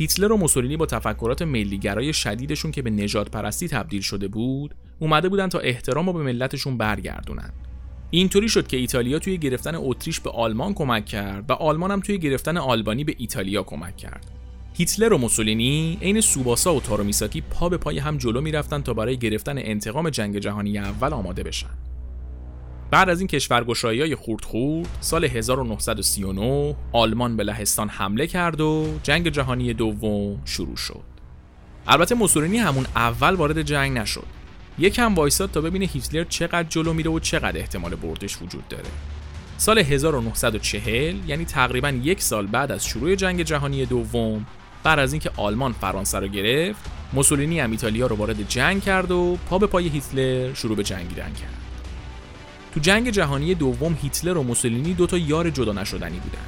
هیتلر 0.00 0.32
و 0.32 0.36
موسولینی 0.36 0.76
با 0.76 0.86
تفکرات 0.86 1.42
ملیگرای 1.42 2.12
شدیدشون 2.12 2.70
که 2.70 2.82
به 2.82 2.90
نجات 2.90 3.30
پرستی 3.30 3.68
تبدیل 3.68 4.00
شده 4.00 4.28
بود 4.28 4.74
اومده 4.98 5.28
بودن 5.28 5.48
تا 5.48 5.58
احترام 5.58 6.06
رو 6.06 6.12
به 6.12 6.22
ملتشون 6.22 6.78
برگردونن 6.78 7.52
اینطوری 8.10 8.48
شد 8.48 8.66
که 8.66 8.76
ایتالیا 8.76 9.18
توی 9.18 9.38
گرفتن 9.38 9.74
اتریش 9.74 10.20
به 10.20 10.30
آلمان 10.30 10.74
کمک 10.74 11.04
کرد 11.04 11.50
و 11.50 11.52
آلمان 11.52 11.90
هم 11.90 12.00
توی 12.00 12.18
گرفتن 12.18 12.56
آلبانی 12.56 13.04
به 13.04 13.14
ایتالیا 13.18 13.62
کمک 13.62 13.96
کرد 13.96 14.30
هیتلر 14.74 15.12
و 15.12 15.18
موسولینی 15.18 15.98
عین 16.02 16.20
سوباسا 16.20 16.74
و 16.74 16.80
تارومیساکی 16.80 17.40
پا 17.40 17.68
به 17.68 17.76
پای 17.76 17.98
هم 17.98 18.18
جلو 18.18 18.40
می‌رفتن 18.40 18.82
تا 18.82 18.94
برای 18.94 19.16
گرفتن 19.16 19.58
انتقام 19.58 20.10
جنگ 20.10 20.38
جهانی 20.38 20.78
اول 20.78 21.12
آماده 21.12 21.42
بشن. 21.42 21.89
بعد 22.90 23.08
از 23.08 23.20
این 23.20 23.26
کشورگشایی 23.26 24.00
های 24.00 24.14
خورد 24.14 24.44
خورد 24.44 24.88
سال 25.00 25.24
1939 25.24 26.76
آلمان 26.92 27.36
به 27.36 27.44
لهستان 27.44 27.88
حمله 27.88 28.26
کرد 28.26 28.60
و 28.60 28.98
جنگ 29.02 29.28
جهانی 29.28 29.74
دوم 29.74 30.42
شروع 30.44 30.76
شد. 30.76 31.02
البته 31.86 32.14
موسولینی 32.14 32.58
همون 32.58 32.86
اول 32.96 33.34
وارد 33.34 33.62
جنگ 33.62 33.98
نشد. 33.98 34.26
یکم 34.78 35.14
وایساد 35.14 35.50
تا 35.50 35.60
ببینه 35.60 35.86
هیتلر 35.86 36.24
چقدر 36.24 36.62
جلو 36.62 36.92
میره 36.92 37.10
و 37.10 37.18
چقدر 37.18 37.58
احتمال 37.58 37.94
بردش 37.94 38.42
وجود 38.42 38.68
داره. 38.68 38.90
سال 39.56 39.78
1940 39.78 41.16
یعنی 41.26 41.44
تقریبا 41.44 41.88
یک 41.88 42.22
سال 42.22 42.46
بعد 42.46 42.72
از 42.72 42.86
شروع 42.86 43.14
جنگ 43.14 43.42
جهانی 43.42 43.86
دوم 43.86 44.46
بعد 44.84 44.98
از 44.98 45.12
اینکه 45.12 45.30
آلمان 45.36 45.72
فرانسه 45.72 46.18
رو 46.18 46.28
گرفت 46.28 46.80
موسولینی 47.12 47.60
هم 47.60 47.70
ایتالیا 47.70 48.06
رو 48.06 48.16
وارد 48.16 48.48
جنگ 48.48 48.82
کرد 48.82 49.10
و 49.10 49.38
پا 49.50 49.58
به 49.58 49.66
پای 49.66 49.88
هیتلر 49.88 50.54
شروع 50.54 50.76
به 50.76 50.84
جنگیدن 50.84 51.32
کرد 51.32 51.59
تو 52.74 52.80
جنگ 52.80 53.10
جهانی 53.10 53.54
دوم 53.54 53.98
هیتلر 54.02 54.38
و 54.38 54.42
موسولینی 54.42 54.94
دوتا 54.94 55.18
یار 55.18 55.50
جدا 55.50 55.72
نشدنی 55.72 56.20
بودن. 56.20 56.42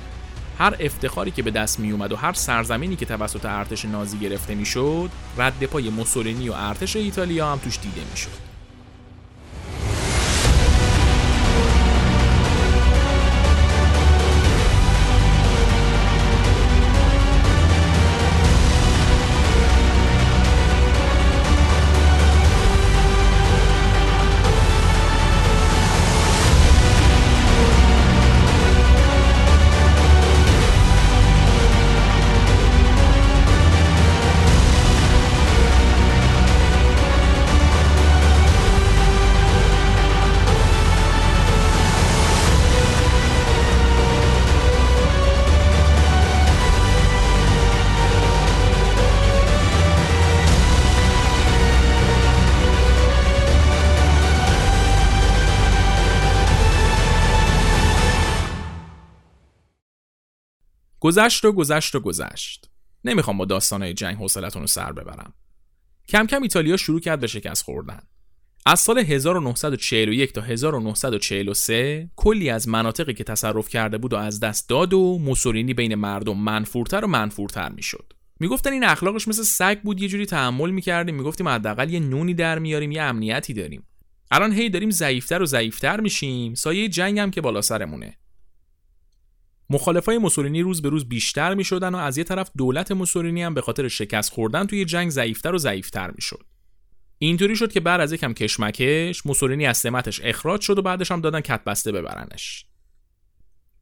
هر 0.59 0.77
افتخاری 0.81 1.31
که 1.31 1.43
به 1.43 1.51
دست 1.51 1.81
می 1.81 1.91
اومد 1.91 2.13
و 2.13 2.17
هر 2.17 2.33
سرزمینی 2.33 2.97
که 2.97 3.07
توسط 3.07 3.45
ارتش 3.45 3.85
نازی 3.85 4.19
گرفته 4.19 4.55
می‌شد 4.55 5.11
رد 5.39 5.65
پای 5.65 5.91
موسولینی 5.91 6.49
و 6.49 6.53
ارتش 6.53 6.97
ایتالیا 6.97 7.53
هم 7.53 7.59
توش 7.59 7.79
دیده 7.79 8.01
می‌شد. 8.11 8.52
گذشت 61.03 61.45
و 61.45 61.53
گذشت 61.53 61.95
و 61.95 62.01
گذشت 62.01 62.71
نمی‌خوام 63.05 63.38
با 63.38 63.45
داستانهای 63.45 63.95
جنگ 63.95 64.17
حوصلتون 64.17 64.62
رو 64.62 64.69
سر 64.69 64.93
ببرم 64.93 65.35
کم 66.09 66.27
کم 66.27 66.43
ایتالیا 66.43 66.77
شروع 66.77 67.01
کرد 67.01 67.21
به 67.21 67.27
شکست 67.27 67.65
خوردن 67.65 68.01
از 68.67 68.81
سال 68.81 68.99
1941 68.99 70.33
تا 70.33 70.41
1943 70.41 72.11
کلی 72.17 72.51
از 72.51 72.69
مناطقی 72.69 73.15
که 73.15 73.25
تصرف 73.25 73.69
کرده 73.69 73.99
بود 73.99 74.12
و 74.12 74.17
از 74.17 74.41
دست 74.41 74.69
داد 74.69 74.95
و 74.95 75.19
موسولینی 75.19 75.75
بین 75.75 75.95
مردم 75.95 76.38
منفورتر 76.38 77.05
و 77.05 77.09
منفورتر 77.09 77.69
می‌شد. 77.69 78.12
می‌گفتن 78.41 78.73
این 78.73 78.85
اخلاقش 78.85 79.29
مثل 79.29 79.43
سگ 79.43 79.81
بود 79.81 80.03
یه 80.03 80.09
جوری 80.09 80.27
تحمل 80.27 80.71
می‌کردیم 80.71 81.15
می‌گفتیم 81.15 81.49
حداقل 81.49 81.91
یه 81.91 82.01
نونی 82.01 82.35
در 82.35 82.59
میاریم 82.59 82.93
یه 82.93 83.03
امنیتی 83.03 83.55
داریم. 83.55 83.87
الان 84.31 84.53
هی 84.53 84.71
داریم 84.71 84.91
ضعیفتر 84.91 85.43
و 85.43 85.47
ضعیفتر 85.47 86.01
میشیم 86.01 86.55
سایه 86.55 86.88
جنگ 86.88 87.19
هم 87.19 87.31
که 87.31 87.41
بالا 87.41 87.61
سرمونه. 87.61 88.19
مخالفای 89.73 90.19
موسولینی 90.19 90.63
روز 90.63 90.83
به 90.83 90.89
روز 90.89 91.09
بیشتر 91.09 91.55
می‌شدن 91.55 91.95
و 91.95 91.99
از 91.99 92.19
یه 92.19 92.25
طرف 92.25 92.51
دولت 92.57 92.93
موسولینی 92.93 93.43
هم 93.43 93.55
به 93.55 93.61
خاطر 93.61 93.89
شکست 93.89 94.33
خوردن 94.33 94.67
توی 94.67 94.85
جنگ 94.85 95.11
ضعیفتر 95.11 95.55
و 95.55 95.59
ضعیفتر 95.59 96.11
می‌شد. 96.11 96.47
اینطوری 97.19 97.57
شد 97.57 97.73
که 97.73 97.81
بعد 97.81 98.01
از 98.01 98.13
یکم 98.13 98.33
کشمکش 98.33 99.27
موسولینی 99.27 99.67
از 99.67 99.79
سمتش 99.79 100.21
اخراج 100.25 100.61
شد 100.61 100.79
و 100.79 100.83
بعدش 100.83 101.13
هم 101.13 101.21
دادن 101.21 101.41
کتبسته 101.41 101.93
ببرنش. 101.93 102.67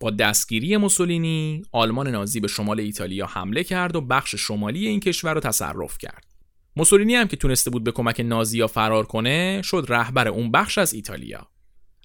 با 0.00 0.10
دستگیری 0.10 0.76
موسولینی 0.76 1.62
آلمان 1.72 2.08
نازی 2.08 2.40
به 2.40 2.48
شمال 2.48 2.80
ایتالیا 2.80 3.26
حمله 3.26 3.64
کرد 3.64 3.96
و 3.96 4.00
بخش 4.00 4.34
شمالی 4.34 4.86
این 4.86 5.00
کشور 5.00 5.34
رو 5.34 5.40
تصرف 5.40 5.98
کرد. 5.98 6.24
موسولینی 6.76 7.14
هم 7.14 7.28
که 7.28 7.36
تونسته 7.36 7.70
بود 7.70 7.84
به 7.84 7.92
کمک 7.92 8.20
نازیا 8.20 8.66
فرار 8.66 9.06
کنه 9.06 9.62
شد 9.64 9.86
رهبر 9.88 10.28
اون 10.28 10.50
بخش 10.50 10.78
از 10.78 10.94
ایتالیا. 10.94 11.48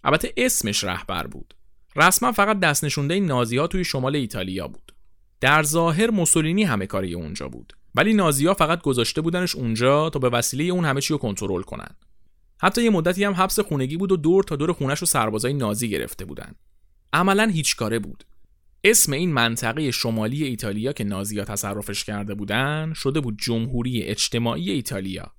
البته 0.03 0.33
اسمش 0.37 0.83
رهبر 0.83 1.27
بود. 1.27 1.53
رسما 1.95 2.31
فقط 2.31 2.59
دست 2.59 2.83
نشونده 2.83 3.19
نازی 3.19 3.57
ها 3.57 3.67
توی 3.67 3.83
شمال 3.83 4.15
ایتالیا 4.15 4.67
بود. 4.67 4.91
در 5.41 5.63
ظاهر 5.63 6.11
موسولینی 6.11 6.63
همه 6.63 6.85
کاری 6.85 7.13
اونجا 7.13 7.47
بود. 7.47 7.73
ولی 7.95 8.13
نازیها 8.13 8.53
فقط 8.53 8.81
گذاشته 8.81 9.21
بودنش 9.21 9.55
اونجا 9.55 10.09
تا 10.09 10.19
به 10.19 10.29
وسیله 10.29 10.63
اون 10.63 10.85
همه 10.85 11.01
چی 11.01 11.13
رو 11.13 11.17
کنترل 11.17 11.61
کنن. 11.61 11.95
حتی 12.61 12.83
یه 12.83 12.89
مدتی 12.89 13.23
هم 13.23 13.33
حبس 13.33 13.59
خونگی 13.59 13.97
بود 13.97 14.11
و 14.11 14.17
دور 14.17 14.43
تا 14.43 14.55
دور 14.55 14.73
خونش 14.73 14.99
رو 14.99 15.07
سربازای 15.07 15.53
نازی 15.53 15.89
گرفته 15.89 16.25
بودن. 16.25 16.55
عملا 17.13 17.47
هیچ 17.47 17.75
کاره 17.75 17.99
بود. 17.99 18.23
اسم 18.83 19.13
این 19.13 19.33
منطقه 19.33 19.91
شمالی 19.91 20.43
ایتالیا 20.43 20.93
که 20.93 21.03
نازیها 21.03 21.45
تصرفش 21.45 22.03
کرده 22.03 22.35
بودن 22.35 22.93
شده 22.95 23.19
بود 23.19 23.37
جمهوری 23.41 24.03
اجتماعی 24.03 24.71
ایتالیا. 24.71 25.31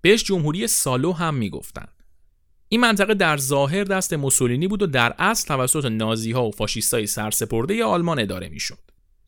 بهش 0.00 0.24
جمهوری 0.24 0.66
سالو 0.66 1.12
هم 1.12 1.34
می‌گفتن. 1.34 1.88
این 2.68 2.80
منطقه 2.80 3.14
در 3.14 3.36
ظاهر 3.36 3.84
دست 3.84 4.12
موسولینی 4.12 4.68
بود 4.68 4.82
و 4.82 4.86
در 4.86 5.14
اصل 5.18 5.48
توسط 5.48 5.84
نازی 5.84 6.32
ها 6.32 6.48
و 6.48 6.50
فاشیستای 6.50 7.06
سرسپرده 7.06 7.84
آلمان 7.84 8.18
اداره 8.18 8.48
می‌شد. 8.48 8.78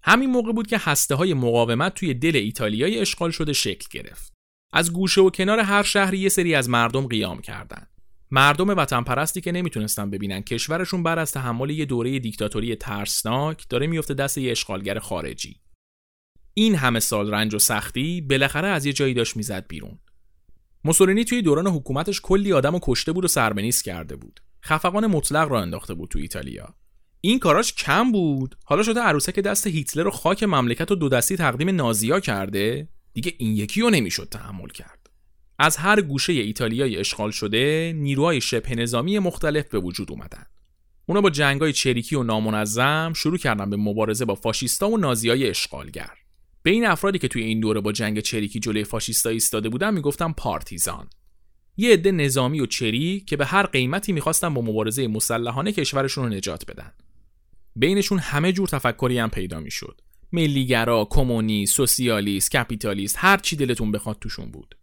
همین 0.02 0.30
موقع 0.30 0.52
بود 0.52 0.66
که 0.66 0.78
هسته 0.78 1.14
های 1.14 1.34
مقاومت 1.34 1.94
توی 1.94 2.14
دل 2.14 2.36
ایتالیای 2.36 2.98
اشغال 2.98 3.30
شده 3.30 3.52
شکل 3.52 3.86
گرفت. 3.90 4.32
از 4.72 4.92
گوشه 4.92 5.20
و 5.20 5.30
کنار 5.30 5.58
هر 5.60 5.82
شهری 5.82 6.18
یه 6.18 6.28
سری 6.28 6.54
از 6.54 6.68
مردم 6.68 7.06
قیام 7.06 7.40
کردند. 7.40 7.90
مردم 8.30 8.68
وطن 8.68 9.02
پرستی 9.02 9.40
که 9.40 9.52
نمی‌تونستن 9.52 10.10
ببینن 10.10 10.40
کشورشون 10.40 11.02
بر 11.02 11.18
از 11.18 11.32
تحمل 11.32 11.70
یه 11.70 11.84
دوره 11.84 12.18
دیکتاتوری 12.18 12.76
ترسناک 12.76 13.68
داره 13.68 13.86
میفته 13.86 14.14
دست 14.14 14.38
یه 14.38 14.50
اشغالگر 14.50 14.98
خارجی. 14.98 15.56
این 16.54 16.74
همه 16.74 17.00
سال 17.00 17.34
رنج 17.34 17.54
و 17.54 17.58
سختی 17.58 18.20
بالاخره 18.20 18.68
از 18.68 18.86
یه 18.86 18.92
جایی 18.92 19.14
داشت 19.14 19.36
می‌زد 19.36 19.66
بیرون. 19.68 19.98
موسولینی 20.84 21.24
توی 21.24 21.42
دوران 21.42 21.66
حکومتش 21.66 22.20
کلی 22.20 22.52
آدم 22.52 22.74
و 22.74 22.80
کشته 22.82 23.12
بود 23.12 23.24
و 23.24 23.28
سربنیس 23.28 23.82
کرده 23.82 24.16
بود. 24.16 24.40
خفقان 24.64 25.06
مطلق 25.06 25.48
را 25.48 25.60
انداخته 25.60 25.94
بود 25.94 26.08
تو 26.08 26.18
ایتالیا. 26.18 26.74
این 27.20 27.38
کاراش 27.38 27.74
کم 27.74 28.12
بود. 28.12 28.56
حالا 28.64 28.82
شده 28.82 29.00
عروسک 29.00 29.40
دست 29.40 29.66
هیتلر 29.66 30.06
و 30.06 30.10
خاک 30.10 30.42
مملکت 30.42 30.90
و 30.90 30.94
دو 30.94 31.08
دستی 31.08 31.36
تقدیم 31.36 31.68
نازیا 31.68 32.20
کرده. 32.20 32.88
دیگه 33.12 33.34
این 33.38 33.56
یکی 33.56 33.80
رو 33.80 33.90
نمی‌شد 33.90 34.28
تحمل 34.30 34.68
کرد. 34.68 35.10
از 35.58 35.76
هر 35.76 36.00
گوشه 36.00 36.32
ایتالیای 36.32 36.96
اشغال 36.96 37.30
شده 37.30 37.92
نیروهای 37.96 38.40
شبه 38.40 38.74
نظامی 38.74 39.18
مختلف 39.18 39.68
به 39.68 39.78
وجود 39.78 40.10
اومدن. 40.10 40.46
اونا 41.06 41.20
با 41.20 41.30
جنگای 41.30 41.72
چریکی 41.72 42.16
و 42.16 42.22
نامنظم 42.22 43.12
شروع 43.16 43.38
کردن 43.38 43.70
به 43.70 43.76
مبارزه 43.76 44.24
با 44.24 44.34
فاشیستا 44.34 44.88
و 44.88 44.96
نازیای 44.96 45.50
اشغالگر. 45.50 46.10
به 46.62 46.70
این 46.70 46.86
افرادی 46.86 47.18
که 47.18 47.28
توی 47.28 47.42
این 47.42 47.60
دوره 47.60 47.80
با 47.80 47.92
جنگ 47.92 48.20
چریکی 48.20 48.60
جلوی 48.60 48.84
فاشیستا 48.84 49.30
ایستاده 49.30 49.68
بودن 49.68 49.94
می‌گفتن 49.94 50.32
پارتیزان 50.32 51.10
یه 51.76 51.92
عده 51.92 52.12
نظامی 52.12 52.60
و 52.60 52.66
چری 52.66 53.20
که 53.20 53.36
به 53.36 53.46
هر 53.46 53.66
قیمتی 53.66 54.12
می‌خواستن 54.12 54.54
با 54.54 54.62
مبارزه 54.62 55.08
مسلحانه 55.08 55.72
کشورشون 55.72 56.24
رو 56.24 56.30
نجات 56.30 56.70
بدن 56.70 56.92
بینشون 57.76 58.18
همه 58.18 58.52
جور 58.52 58.68
تفکری 58.68 59.18
هم 59.18 59.30
پیدا 59.30 59.60
می‌شد 59.60 60.00
ملیگرا، 60.32 61.08
کمونیست، 61.10 61.74
سوسیالیست، 61.74 62.50
کپیتالیست 62.50 63.16
هر 63.18 63.36
چی 63.36 63.56
دلتون 63.56 63.92
بخواد 63.92 64.18
توشون 64.20 64.50
بود. 64.50 64.74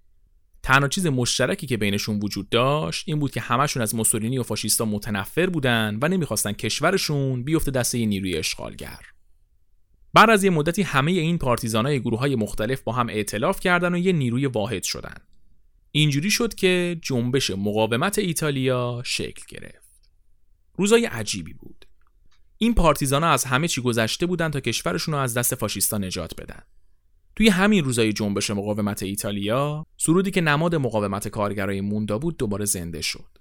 تنها 0.64 0.88
چیز 0.88 1.08
مشترکی 1.08 1.68
که 1.68 1.78
بینشون 1.78 2.20
وجود 2.20 2.50
داشت 2.50 3.04
این 3.08 3.20
بود 3.20 3.32
که 3.32 3.42
همشون 3.42 3.84
از 3.84 3.96
موسولینی 3.96 4.38
و 4.38 4.44
فاشیستا 4.44 4.86
متنفر 4.86 5.46
بودن 5.46 5.98
و 6.02 6.08
نمی‌خواستن 6.08 6.52
کشورشون 6.52 7.44
بیفته 7.44 7.72
دست 7.72 7.96
یه 7.96 8.06
نیروی 8.06 8.38
اشغالگر. 8.38 9.00
بعد 10.14 10.30
از 10.30 10.44
یه 10.44 10.50
مدتی 10.50 10.82
همه 10.82 11.12
این 11.12 11.38
پارتیزانای 11.38 12.00
گروه 12.00 12.20
های 12.20 12.36
مختلف 12.36 12.82
با 12.82 12.92
هم 12.92 13.10
ائتلاف 13.10 13.60
کردن 13.60 13.94
و 13.94 13.98
یه 13.98 14.12
نیروی 14.12 14.46
واحد 14.46 14.84
شدن. 14.84 15.18
اینجوری 15.92 16.32
شد 16.32 16.54
که 16.54 17.00
جنبش 17.02 17.52
مقاومت 17.52 18.20
ایتالیا 18.20 19.02
شکل 19.06 19.44
گرفت. 19.50 20.10
روزای 20.78 21.06
عجیبی 21.06 21.54
بود. 21.54 21.86
این 22.58 22.74
پارتیزانا 22.74 23.28
از 23.28 23.46
همه 23.46 23.68
چی 23.68 23.82
گذشته 23.82 24.26
بودن 24.26 24.52
تا 24.52 24.60
کشورشون 24.60 25.14
رو 25.14 25.20
از 25.20 25.38
دست 25.38 25.56
فاشیستا 25.56 25.98
نجات 25.98 26.42
بدن. 26.42 26.62
توی 27.36 27.50
همین 27.50 27.84
روزای 27.84 28.14
جنبش 28.14 28.52
مقاومت 28.52 29.04
ایتالیا، 29.04 29.86
سرودی 29.98 30.32
که 30.32 30.42
نماد 30.42 30.76
مقاومت 30.76 31.28
کارگرای 31.28 31.82
موندا 31.82 32.18
بود 32.20 32.38
دوباره 32.38 32.66
زنده 32.66 33.02
شد. 33.02 33.38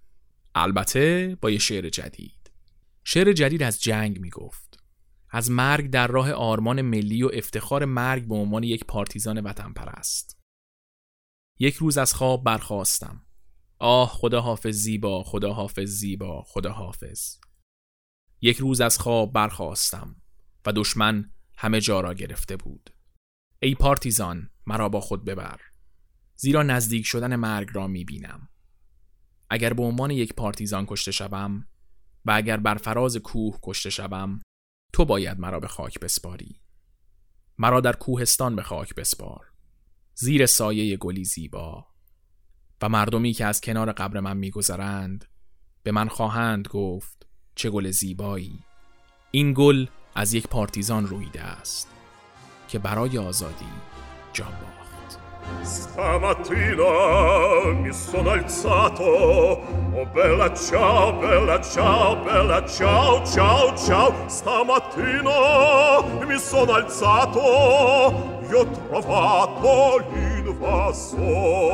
البته 0.54 1.36
با 1.40 1.50
یه 1.50 1.58
شعر 1.58 1.88
جدید. 1.88 2.50
شعر 3.04 3.32
جدید 3.32 3.62
از 3.62 3.82
جنگ 3.82 4.20
می‌گفت. 4.20 4.85
از 5.36 5.50
مرگ 5.50 5.90
در 5.90 6.06
راه 6.06 6.32
آرمان 6.32 6.82
ملی 6.82 7.22
و 7.22 7.30
افتخار 7.32 7.84
مرگ 7.84 8.28
به 8.28 8.34
عنوان 8.34 8.62
یک 8.62 8.84
پارتیزان 8.84 9.40
وطن 9.40 9.72
پرست. 9.72 10.40
یک 11.58 11.74
روز 11.74 11.98
از 11.98 12.14
خواب 12.14 12.44
برخواستم. 12.44 13.26
آه 13.78 14.08
خدا 14.08 14.40
حافظ 14.40 14.76
زیبا 14.76 15.22
خدا 15.22 15.52
حافظ 15.52 15.88
زیبا 15.88 16.42
خدا 16.42 16.72
حافظ 16.72 17.36
یک 18.40 18.56
روز 18.56 18.80
از 18.80 18.98
خواب 18.98 19.32
برخواستم 19.32 20.16
و 20.66 20.72
دشمن 20.72 21.30
همه 21.56 21.80
جا 21.80 22.00
را 22.00 22.14
گرفته 22.14 22.56
بود 22.56 22.90
ای 23.62 23.74
پارتیزان 23.74 24.50
مرا 24.66 24.88
با 24.88 25.00
خود 25.00 25.24
ببر 25.24 25.60
زیرا 26.36 26.62
نزدیک 26.62 27.06
شدن 27.06 27.36
مرگ 27.36 27.68
را 27.72 27.86
می 27.86 28.04
بینم 28.04 28.48
اگر 29.50 29.72
به 29.72 29.82
عنوان 29.82 30.10
یک 30.10 30.34
پارتیزان 30.34 30.86
کشته 30.86 31.10
شوم 31.12 31.66
و 32.24 32.30
اگر 32.30 32.56
بر 32.56 32.74
فراز 32.74 33.16
کوه 33.16 33.58
کشته 33.62 33.90
شوم 33.90 34.40
تو 34.96 35.04
باید 35.04 35.40
مرا 35.40 35.60
به 35.60 35.68
خاک 35.68 36.00
بسپاری. 36.00 36.60
مرا 37.58 37.80
در 37.80 37.92
کوهستان 37.92 38.56
به 38.56 38.62
خاک 38.62 38.94
بسپار. 38.94 39.46
زیر 40.14 40.46
سایه 40.46 40.96
گلی 40.96 41.24
زیبا. 41.24 41.86
و 42.82 42.88
مردمی 42.88 43.32
که 43.32 43.44
از 43.44 43.60
کنار 43.60 43.92
قبر 43.92 44.20
من 44.20 44.36
میگذرند 44.36 45.24
به 45.82 45.92
من 45.92 46.08
خواهند 46.08 46.68
گفت 46.68 47.26
چه 47.54 47.70
گل 47.70 47.90
زیبایی. 47.90 48.64
این 49.30 49.54
گل 49.56 49.86
از 50.14 50.34
یک 50.34 50.48
پارتیزان 50.48 51.06
رویده 51.06 51.42
است 51.42 51.88
که 52.68 52.78
برای 52.78 53.18
آزادی 53.18 53.72
جان 54.32 54.52
باخت. 54.52 54.85
Stamattina 55.62 56.84
mi 57.72 57.92
sono 57.92 58.30
alzato, 58.30 59.02
oh 59.02 60.06
bella 60.12 60.54
ciao, 60.54 61.12
bella 61.14 61.60
ciao, 61.60 62.16
bella 62.16 62.64
ciao, 62.66 63.24
ciao, 63.26 63.76
ciao. 63.76 64.14
Stamattina 64.26 66.02
mi 66.24 66.38
sono 66.38 66.72
alzato, 66.72 68.38
io 68.48 68.60
ho 68.60 68.66
trovato 68.88 70.04
l'invasor. 70.12 71.64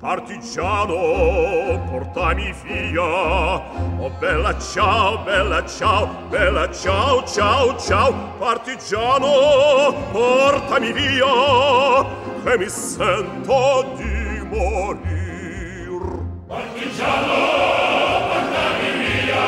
Partigiano, 0.00 1.78
portami 1.90 2.54
via. 2.64 3.02
Oh 3.02 4.10
bella 4.18 4.58
ciao, 4.58 5.18
bella 5.18 5.64
ciao, 5.66 6.08
bella 6.28 6.70
ciao, 6.72 7.22
ciao, 7.24 7.76
ciao. 7.78 8.12
Partigiano, 8.38 9.94
portami 10.10 10.92
via 10.92 12.19
che 12.42 12.58
mi 12.58 12.68
sento 12.68 13.92
di 13.96 14.40
morir. 14.48 16.00
Partigiano, 16.46 17.36
portami 18.28 18.90
via, 18.98 19.46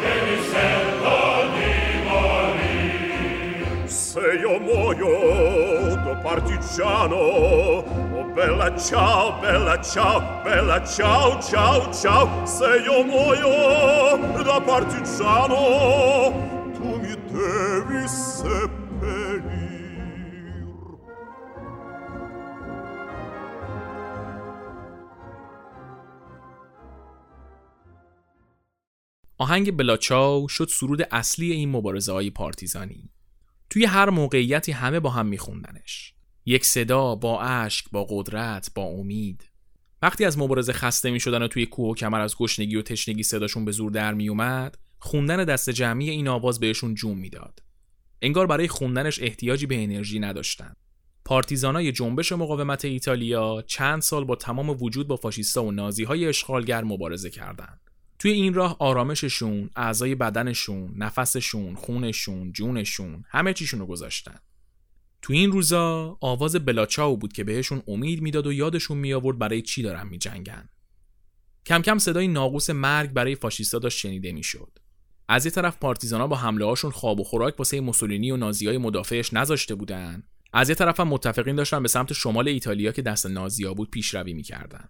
che 0.00 0.12
mi 0.26 0.36
sento 0.52 1.14
di 1.54 1.72
morir. 2.08 3.88
Se 3.88 4.20
io 4.40 4.58
muoio 4.58 5.96
da 5.96 6.14
partigiano, 6.22 7.16
oh 7.16 8.24
bella 8.32 8.76
ciao, 8.76 9.38
bella 9.40 9.80
ciao, 9.80 10.22
bella 10.42 10.82
ciao, 10.84 11.40
ciao, 11.42 11.92
ciao, 11.92 12.46
se 12.46 12.82
io 12.84 13.02
muoio 13.02 14.42
da 14.42 14.60
partigiano, 14.60 16.32
tu 16.72 16.98
mi 17.00 17.16
devi 17.30 18.06
seppellire. 18.06 18.79
آهنگ 29.40 29.76
بلاچاو 29.76 30.48
شد 30.48 30.68
سرود 30.68 31.02
اصلی 31.10 31.52
این 31.52 31.70
مبارزه 31.70 32.12
های 32.12 32.30
پارتیزانی. 32.30 33.10
توی 33.70 33.84
هر 33.84 34.10
موقعیتی 34.10 34.72
همه 34.72 35.00
با 35.00 35.10
هم 35.10 35.26
میخوندنش. 35.26 36.14
یک 36.46 36.64
صدا 36.64 37.14
با 37.14 37.40
اشک 37.40 37.84
با 37.92 38.06
قدرت 38.10 38.70
با 38.74 38.82
امید. 38.82 39.50
وقتی 40.02 40.24
از 40.24 40.38
مبارزه 40.38 40.72
خسته 40.72 41.10
می 41.10 41.20
شدن 41.20 41.42
و 41.42 41.48
توی 41.48 41.66
کوه 41.66 41.90
و 41.90 41.94
کمر 41.94 42.20
از 42.20 42.36
گشنگی 42.36 42.76
و 42.76 42.82
تشنگی 42.82 43.22
صداشون 43.22 43.64
به 43.64 43.72
زور 43.72 43.90
در 43.90 44.14
می 44.14 44.28
اومد 44.28 44.78
خوندن 44.98 45.44
دست 45.44 45.70
جمعی 45.70 46.10
این 46.10 46.28
آواز 46.28 46.60
بهشون 46.60 46.94
جون 46.94 47.18
می‌داد. 47.18 47.58
انگار 48.22 48.46
برای 48.46 48.68
خوندنش 48.68 49.22
احتیاجی 49.22 49.66
به 49.66 49.82
انرژی 49.82 50.18
نداشتن. 50.18 50.74
پارتیزانای 51.24 51.92
جنبش 51.92 52.32
مقاومت 52.32 52.84
ایتالیا 52.84 53.64
چند 53.66 54.02
سال 54.02 54.24
با 54.24 54.36
تمام 54.36 54.70
وجود 54.70 55.08
با 55.08 55.16
فاشیستا 55.16 55.64
و 55.64 55.72
نازی 55.72 56.04
های 56.04 56.26
اشغالگر 56.26 56.84
مبارزه 56.84 57.30
کردند. 57.30 57.89
توی 58.20 58.30
این 58.30 58.54
راه 58.54 58.76
آرامششون، 58.78 59.70
اعضای 59.76 60.14
بدنشون، 60.14 60.92
نفسشون، 60.96 61.74
خونشون، 61.74 62.52
جونشون، 62.52 63.24
همه 63.28 63.52
چیشون 63.52 63.80
رو 63.80 63.86
گذاشتن. 63.86 64.38
تو 65.22 65.32
این 65.32 65.52
روزا 65.52 66.18
آواز 66.20 66.56
بلاچاو 66.56 67.16
بود 67.16 67.32
که 67.32 67.44
بهشون 67.44 67.82
امید 67.88 68.22
می‌داد 68.22 68.46
و 68.46 68.52
یادشون 68.52 68.98
می 68.98 69.12
آورد 69.12 69.38
برای 69.38 69.62
چی 69.62 69.82
دارن 69.82 70.08
میجنگن. 70.08 70.68
کم 71.66 71.82
کم 71.82 71.98
صدای 71.98 72.28
ناقوس 72.28 72.70
مرگ 72.70 73.10
برای 73.10 73.34
فاشیستا 73.34 73.78
داشت 73.78 73.98
شنیده 73.98 74.32
می‌شد. 74.32 74.78
از 75.28 75.44
یه 75.44 75.50
طرف 75.50 75.78
پارتیزانا 75.78 76.26
با 76.26 76.36
حمله 76.36 76.64
هاشون 76.64 76.90
خواب 76.90 77.20
و 77.20 77.24
خوراک 77.24 77.58
واسه 77.58 77.80
موسولینی 77.80 78.30
و 78.30 78.36
نازیای 78.36 78.78
مدافعش 78.78 79.32
نذاشته 79.32 79.74
بودن 79.74 80.22
از 80.52 80.68
یه 80.68 80.74
طرف 80.74 81.00
هم 81.00 81.08
متفقین 81.08 81.56
داشتن 81.56 81.82
به 81.82 81.88
سمت 81.88 82.12
شمال 82.12 82.48
ایتالیا 82.48 82.92
که 82.92 83.02
دست 83.02 83.26
نازیا 83.26 83.74
بود 83.74 83.90
پیشروی 83.90 84.32
می‌کردن 84.32 84.88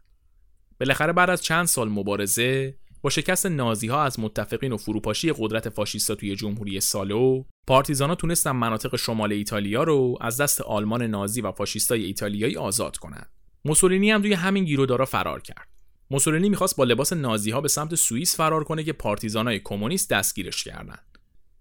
بالاخره 0.80 1.12
بعد 1.12 1.30
از 1.30 1.42
چند 1.42 1.66
سال 1.66 1.88
مبارزه 1.88 2.78
با 3.02 3.10
شکست 3.10 3.46
نازی 3.46 3.88
ها 3.88 4.02
از 4.02 4.20
متفقین 4.20 4.72
و 4.72 4.76
فروپاشی 4.76 5.32
قدرت 5.38 5.68
فاشیستا 5.68 6.14
توی 6.14 6.36
جمهوری 6.36 6.80
سالو 6.80 7.44
پارتیزانا 7.66 8.14
تونستن 8.14 8.50
مناطق 8.50 8.96
شمال 8.96 9.32
ایتالیا 9.32 9.82
رو 9.82 10.18
از 10.20 10.40
دست 10.40 10.60
آلمان 10.60 11.02
نازی 11.02 11.40
و 11.40 11.52
فاشیستای 11.52 12.04
ایتالیایی 12.04 12.56
آزاد 12.56 12.96
کنند. 12.96 13.30
موسولینی 13.64 14.10
هم 14.10 14.22
توی 14.22 14.32
همین 14.32 14.64
گیرودارا 14.64 15.04
فرار 15.04 15.42
کرد 15.42 15.68
موسولینی 16.10 16.48
می‌خواست 16.48 16.76
با 16.76 16.84
لباس 16.84 17.12
نازی 17.12 17.50
ها 17.50 17.60
به 17.60 17.68
سمت 17.68 17.94
سوئیس 17.94 18.36
فرار 18.36 18.64
کنه 18.64 18.84
که 18.84 18.92
پارتیزانای 18.92 19.58
کمونیست 19.58 20.10
دستگیرش 20.10 20.64
کردند 20.64 21.18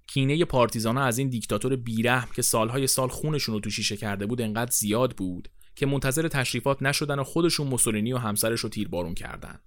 کینه 0.08 0.46
پارتیزانا 0.46 1.04
از 1.04 1.18
این 1.18 1.30
دیکتاتور 1.30 1.76
بیرحم 1.76 2.30
که 2.36 2.42
سالهای 2.42 2.88
سال 2.88 3.08
خونشون 3.08 3.56
رو 3.56 3.62
تو 3.62 3.70
شیشه 3.70 3.98
کرده 3.98 4.26
بود 4.26 4.42
انقدر 4.42 4.72
زیاد 4.72 5.16
بود 5.16 5.50
که 5.76 5.86
منتظر 5.86 6.28
تشریفات 6.28 6.82
نشدن 6.84 7.20
و 7.20 7.24
خودشون 7.24 7.68
موسولینی 7.68 8.14
و 8.14 8.18
همسرش 8.18 8.60
رو 8.60 8.70
تیربارون 8.70 9.14
کردن. 9.14 9.60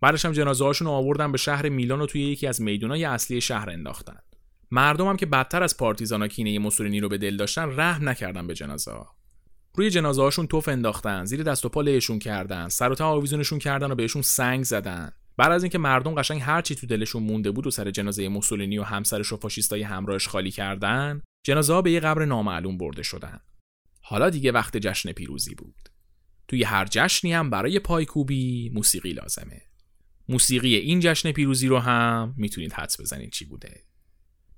بعدش 0.00 0.24
هم 0.24 0.32
جنازه 0.32 0.64
هاشون 0.64 0.88
آوردن 0.88 1.32
به 1.32 1.38
شهر 1.38 1.68
میلان 1.68 2.00
و 2.00 2.06
توی 2.06 2.20
یکی 2.20 2.46
از 2.46 2.62
میدونای 2.62 3.04
اصلی 3.04 3.40
شهر 3.40 3.70
انداختن. 3.70 4.18
مردم 4.70 5.06
هم 5.08 5.16
که 5.16 5.26
بدتر 5.26 5.62
از 5.62 5.76
پارتیزانا 5.76 6.28
کینه 6.28 6.58
موسولینی 6.58 7.00
رو 7.00 7.08
به 7.08 7.18
دل 7.18 7.36
داشتن 7.36 7.80
رحم 7.80 8.08
نکردن 8.08 8.46
به 8.46 8.54
جنازه 8.54 8.90
ها. 8.90 9.14
روی 9.74 9.90
جنازه 9.90 10.22
هاشون 10.22 10.46
توف 10.46 10.68
انداختن، 10.68 11.24
زیر 11.24 11.42
دست 11.42 11.64
و 11.64 11.68
پا 11.68 11.80
لهشون 11.80 12.18
کردن، 12.18 12.68
سر 12.68 12.92
و 12.92 13.02
آویزونشون 13.02 13.58
کردن 13.58 13.90
و 13.90 13.94
بهشون 13.94 14.22
سنگ 14.22 14.64
زدن. 14.64 15.12
بعد 15.36 15.52
از 15.52 15.62
اینکه 15.62 15.78
مردم 15.78 16.14
قشنگ 16.14 16.40
هر 16.42 16.62
چی 16.62 16.74
تو 16.74 16.86
دلشون 16.86 17.22
مونده 17.22 17.50
بود 17.50 17.66
و 17.66 17.70
سر 17.70 17.90
جنازه 17.90 18.28
موسولینی 18.28 18.78
و 18.78 18.82
همسرش 18.82 19.32
و 19.32 19.36
فاشیستای 19.36 19.82
همراهش 19.82 20.28
خالی 20.28 20.50
کردن 20.50 21.22
جنازه 21.46 21.72
ها 21.74 21.82
به 21.82 21.90
یه 21.90 22.00
قبر 22.00 22.24
نامعلوم 22.24 22.78
برده 22.78 23.02
شدن 23.02 23.40
حالا 24.00 24.30
دیگه 24.30 24.52
وقت 24.52 24.76
جشن 24.76 25.12
پیروزی 25.12 25.54
بود 25.54 25.88
توی 26.48 26.64
هر 26.64 26.86
جشنی 26.90 27.32
هم 27.32 27.50
برای 27.50 27.78
پایکوبی 27.78 28.70
موسیقی 28.74 29.12
لازمه 29.12 29.62
موسیقی 30.28 30.74
این 30.74 31.00
جشن 31.00 31.32
پیروزی 31.32 31.68
رو 31.68 31.78
هم 31.78 32.34
می‌تونید 32.36 32.72
حدس 32.72 33.00
بزنید 33.00 33.30
چی 33.30 33.44
بوده. 33.44 33.82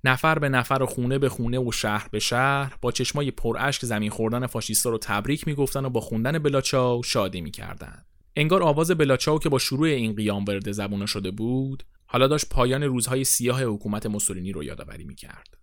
نفر 0.04 0.38
به 0.38 0.48
نفر 0.48 0.78
و 0.82 0.86
خونه 0.86 1.18
به 1.18 1.28
خونه 1.28 1.58
و 1.58 1.72
شهر 1.72 2.08
به 2.10 2.18
شهر 2.18 2.76
با 2.80 2.92
چشمای 2.92 3.30
پراشک 3.30 3.84
زمین 3.84 4.10
خوردن 4.10 4.46
فاشیستا 4.46 4.90
رو 4.90 4.98
تبریک 4.98 5.46
می‌گفتن 5.46 5.84
و 5.84 5.90
با 5.90 6.00
خوندن 6.00 6.38
بلاچاو 6.38 7.02
شادی 7.02 7.40
می‌کردن. 7.40 8.04
انگار 8.36 8.62
آواز 8.62 8.90
بلاچاو 8.90 9.38
که 9.38 9.48
با 9.48 9.58
شروع 9.58 9.88
این 9.88 10.14
قیام 10.14 10.44
ورد 10.44 10.72
زبونه 10.72 11.06
شده 11.06 11.30
بود 11.30 11.82
حالا 12.06 12.26
داشت 12.26 12.48
پایان 12.48 12.82
روزهای 12.82 13.24
سیاه 13.24 13.62
حکومت 13.62 14.06
موسولینی 14.06 14.52
رو 14.52 14.64
یادآوری 14.64 15.04
می‌کرد. 15.04 15.56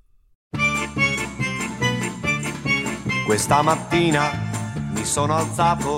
Questa 3.28 3.62
mattina 3.70 4.24
mi 4.96 5.04
sono 5.04 5.34
alzato 5.42 5.94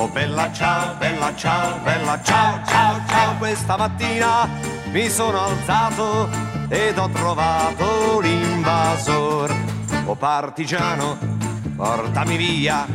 Oh 0.00 0.06
bella 0.06 0.48
ciao, 0.52 0.94
bella 0.96 1.34
ciao, 1.34 1.80
bella 1.82 2.22
ciao, 2.22 2.60
ciao, 2.64 3.00
ciao. 3.08 3.36
Questa 3.36 3.76
mattina 3.76 4.48
mi 4.92 5.08
sono 5.08 5.42
alzato 5.42 6.28
ed 6.68 6.96
ho 6.96 7.08
trovato 7.08 8.20
l'invasor 8.20 9.52
Oh 10.06 10.14
partigiano, 10.14 11.18
portami 11.74 12.36
via. 12.36 12.86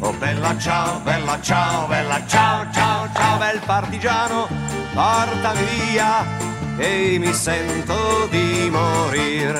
Oh 0.00 0.12
bella 0.14 0.58
ciao, 0.58 0.98
bella 0.98 1.40
ciao, 1.40 1.86
bella 1.86 2.26
ciao, 2.26 2.66
ciao, 2.72 3.08
ciao, 3.14 3.38
bel 3.38 3.60
partigiano, 3.64 4.48
portami 4.92 5.62
via 5.62 6.26
e 6.78 7.16
mi 7.20 7.32
sento 7.32 8.26
di 8.28 8.68
morir. 8.70 9.56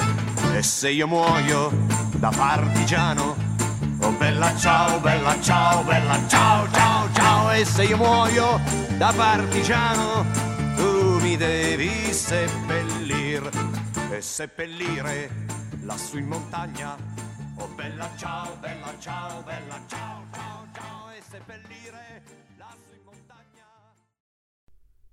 E 0.57 0.62
se 0.62 0.90
io 0.90 1.07
muoio 1.07 1.70
da 2.16 2.33
partigiano, 2.37 3.39
oh 4.01 4.13
bella 4.13 4.55
ciao, 4.57 5.01
bella 5.01 5.41
ciao, 5.41 5.83
bella 5.85 6.19
ciao, 6.29 6.71
ciao, 6.71 7.13
ciao, 7.13 7.51
e 7.53 7.65
se 7.65 7.85
io 7.85 7.97
muoio 7.97 8.61
da 8.97 9.13
partigiano, 9.15 10.25
tu 10.77 11.19
mi 11.21 11.37
devi 11.37 12.13
seppellir. 12.13 13.49
E 14.11 14.21
seppellire 14.21 15.31
lassù 15.83 16.19
in 16.19 16.27
montagna. 16.27 16.97
Oh 17.57 17.69
bella 17.75 18.11
ciao, 18.17 18.57
bella 18.61 18.93
ciao, 18.99 19.43
bella 19.43 19.81
ciao, 19.87 20.25
ciao, 20.33 20.67
ciao. 20.73 21.11
E 21.11 21.23
seppellire 21.29 22.23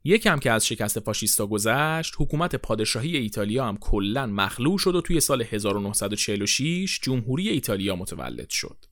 یکم 0.07 0.39
که 0.39 0.51
از 0.51 0.67
شکست 0.67 0.99
فاشیستا 0.99 1.47
گذشت 1.47 2.13
حکومت 2.17 2.55
پادشاهی 2.55 3.17
ایتالیا 3.17 3.65
هم 3.65 3.77
کلا 3.77 4.25
مخلوع 4.25 4.77
شد 4.77 4.95
و 4.95 5.01
توی 5.01 5.19
سال 5.19 5.41
1946 5.41 6.99
جمهوری 7.03 7.49
ایتالیا 7.49 7.95
متولد 7.95 8.49
شد. 8.49 8.85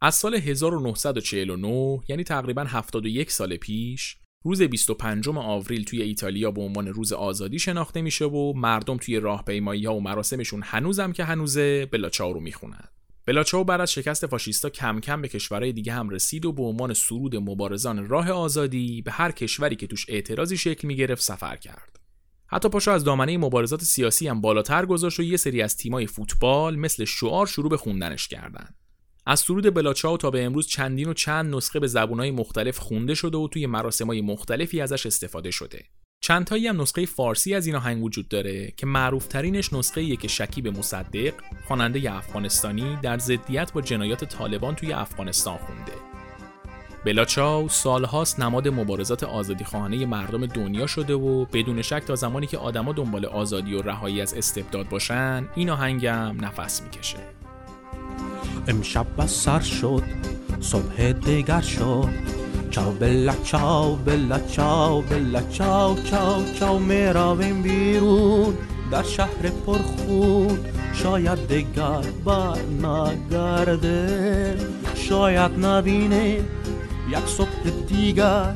از 0.00 0.14
سال 0.14 0.34
1949 0.34 1.98
یعنی 2.08 2.24
تقریبا 2.24 2.64
71 2.64 3.30
سال 3.30 3.56
پیش 3.56 4.16
روز 4.44 4.62
25 4.62 5.28
آوریل 5.28 5.84
توی 5.84 6.02
ایتالیا 6.02 6.50
به 6.50 6.60
عنوان 6.62 6.88
روز 6.88 7.12
آزادی 7.12 7.58
شناخته 7.58 8.02
میشه 8.02 8.24
و 8.24 8.52
مردم 8.56 8.96
توی 8.96 9.20
راهپیمایی 9.20 9.86
ها 9.86 9.94
و 9.94 10.00
مراسمشون 10.00 10.62
هنوزم 10.64 11.12
که 11.12 11.24
هنوزه 11.24 11.86
بلاچاو 11.86 12.32
رو 12.32 12.40
بلاچاو 13.26 13.64
بعد 13.64 13.80
از 13.80 13.92
شکست 13.92 14.26
فاشیستا 14.26 14.70
کم 14.70 15.00
کم 15.00 15.22
به 15.22 15.28
کشورهای 15.28 15.72
دیگه 15.72 15.92
هم 15.92 16.08
رسید 16.08 16.46
و 16.46 16.52
به 16.52 16.62
عنوان 16.62 16.94
سرود 16.94 17.36
مبارزان 17.36 18.08
راه 18.08 18.30
آزادی 18.30 19.02
به 19.02 19.10
هر 19.10 19.32
کشوری 19.32 19.76
که 19.76 19.86
توش 19.86 20.06
اعتراضی 20.08 20.56
شکل 20.56 20.88
می‌گرفت 20.88 21.22
سفر 21.22 21.56
کرد. 21.56 22.00
حتی 22.46 22.68
پاشو 22.68 22.90
از 22.90 23.04
دامنه 23.04 23.38
مبارزات 23.38 23.82
سیاسی 23.82 24.28
هم 24.28 24.40
بالاتر 24.40 24.86
گذاشت 24.86 25.20
و 25.20 25.22
یه 25.22 25.36
سری 25.36 25.62
از 25.62 25.76
تیمای 25.76 26.06
فوتبال 26.06 26.76
مثل 26.76 27.04
شعار 27.04 27.46
شروع 27.46 27.70
به 27.70 27.76
خوندنش 27.76 28.28
کردند. 28.28 28.74
از 29.26 29.40
سرود 29.40 29.74
بلاچاو 29.74 30.16
تا 30.16 30.30
به 30.30 30.44
امروز 30.44 30.66
چندین 30.66 31.08
و 31.08 31.14
چند 31.14 31.54
نسخه 31.54 31.80
به 31.80 31.86
زبونهای 31.86 32.30
مختلف 32.30 32.78
خونده 32.78 33.14
شده 33.14 33.38
و 33.38 33.48
توی 33.48 33.66
مراسمهای 33.66 34.20
مختلفی 34.20 34.80
ازش 34.80 35.06
استفاده 35.06 35.50
شده. 35.50 35.84
چند 36.20 36.44
تایی 36.44 36.66
هم 36.66 36.80
نسخه 36.80 37.06
فارسی 37.06 37.54
از 37.54 37.66
این 37.66 37.76
آهنگ 37.76 38.04
وجود 38.04 38.28
داره 38.28 38.72
که 38.76 38.86
معروف 38.86 39.26
ترینش 39.26 39.72
نسخه 39.72 40.16
که 40.16 40.28
شکیب 40.28 40.68
مصدق 40.68 41.34
خواننده 41.66 42.14
افغانستانی 42.14 42.98
در 43.02 43.18
ضدیت 43.18 43.72
با 43.72 43.80
جنایات 43.80 44.24
طالبان 44.24 44.74
توی 44.74 44.92
افغانستان 44.92 45.56
خونده. 45.58 45.92
بلاچاو 47.04 47.68
سالهاست 47.68 48.40
نماد 48.40 48.68
مبارزات 48.68 49.24
آزادی 49.24 49.64
خواهانه 49.64 50.06
مردم 50.06 50.46
دنیا 50.46 50.86
شده 50.86 51.14
و 51.14 51.44
بدون 51.44 51.82
شک 51.82 52.02
تا 52.06 52.14
زمانی 52.14 52.46
که 52.46 52.58
آدما 52.58 52.92
دنبال 52.92 53.24
آزادی 53.26 53.74
و 53.74 53.82
رهایی 53.82 54.20
از 54.20 54.34
استبداد 54.34 54.88
باشن 54.88 55.48
این 55.54 55.70
آهنگم 55.70 56.36
نفس 56.40 56.82
می‌کشه. 56.82 57.18
امشب 58.68 59.06
بس 59.18 59.44
سر 59.44 59.60
شد 59.60 60.02
صبح 60.60 61.12
دیگر 61.12 61.60
شد 61.60 62.08
چاو 62.70 62.92
بلا 62.92 63.34
چاو 63.44 63.96
بلا 63.96 64.38
چاو 64.38 65.02
بلا 65.02 65.40
چاو 65.50 65.96
چاو 66.10 66.42
چاو 66.58 66.78
می‌رویم 66.78 67.62
بیرون 67.62 68.54
در 68.90 69.02
شهر 69.02 69.50
پرخون 69.66 70.58
شاید 70.94 71.48
دیگر 71.48 72.02
بر 72.24 72.58
نگرده 72.82 74.56
شاید 74.94 75.66
نبینه 75.66 76.40
یک 77.08 77.26
صبح 77.26 77.70
دیگر 77.88 78.54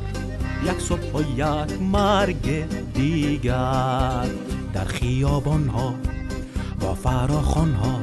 یک 0.65 0.79
صبح 0.79 1.13
و 1.13 1.21
یک 1.37 1.81
مرگ 1.81 2.65
دیگر 2.93 4.25
در 4.73 4.85
خیابان 4.85 5.67
ها 5.67 5.95
و 6.81 6.93
فراخان 6.93 7.73
ها 7.73 7.99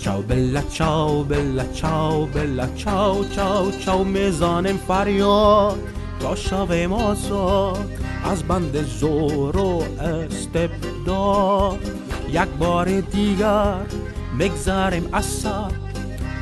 چاو 0.00 0.22
بلا 0.22 0.62
چاو 0.62 1.24
بلا 1.24 1.64
چاو 1.72 2.26
بلا 2.26 2.66
چاو 2.76 3.24
چاو 3.24 3.70
چاو 3.70 4.04
میزانم 4.04 4.76
فریاد. 4.76 5.78
تا 6.20 6.30
آزاد 6.94 7.90
از 8.24 8.42
بند 8.42 8.82
زور 8.82 9.56
و 9.56 9.84
استبداد. 10.00 11.78
یک 12.32 12.48
بار 12.58 13.00
دیگر 13.00 13.76
بگذاریم 14.40 15.08
اثر 15.12 15.70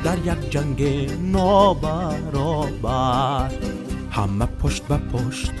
در 0.03 0.17
یک 0.17 0.51
جنگ 0.51 1.09
نابرابر. 1.31 2.71
همه 4.11 4.45
پشت 4.45 4.83
به 4.83 4.97
پشت 4.97 5.51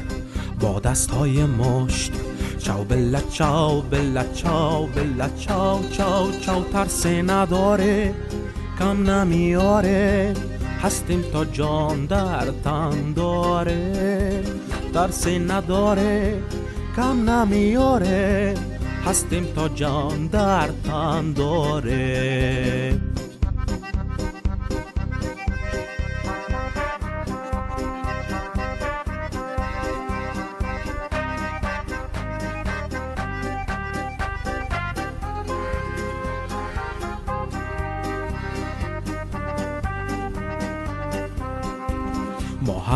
با 0.59 0.79
دست 0.79 1.11
های 1.11 1.45
مشت 1.45 2.11
چاو 2.59 2.83
بلا 2.83 3.21
چاو 3.31 3.81
بلا 3.81 4.23
چاو 4.33 4.87
بلا 4.87 5.29
چاو 5.39 5.89
چاو 5.89 6.31
چاو 6.31 6.63
ترس 6.63 7.05
نداره 7.05 8.13
کم 8.79 9.09
نمیاره 9.09 10.33
هستیم 10.81 11.21
تا 11.21 11.45
جان 11.45 12.05
در 12.05 12.45
تن 12.63 13.13
داره 13.13 14.43
ترس 14.93 15.27
نداره 15.27 16.39
کم 16.95 17.29
نمیاره 17.29 18.55
هستیم 19.05 19.45
تا 19.55 19.69
جان 19.69 20.27
در 20.27 20.69
تن 20.83 21.33
داره. 21.33 22.99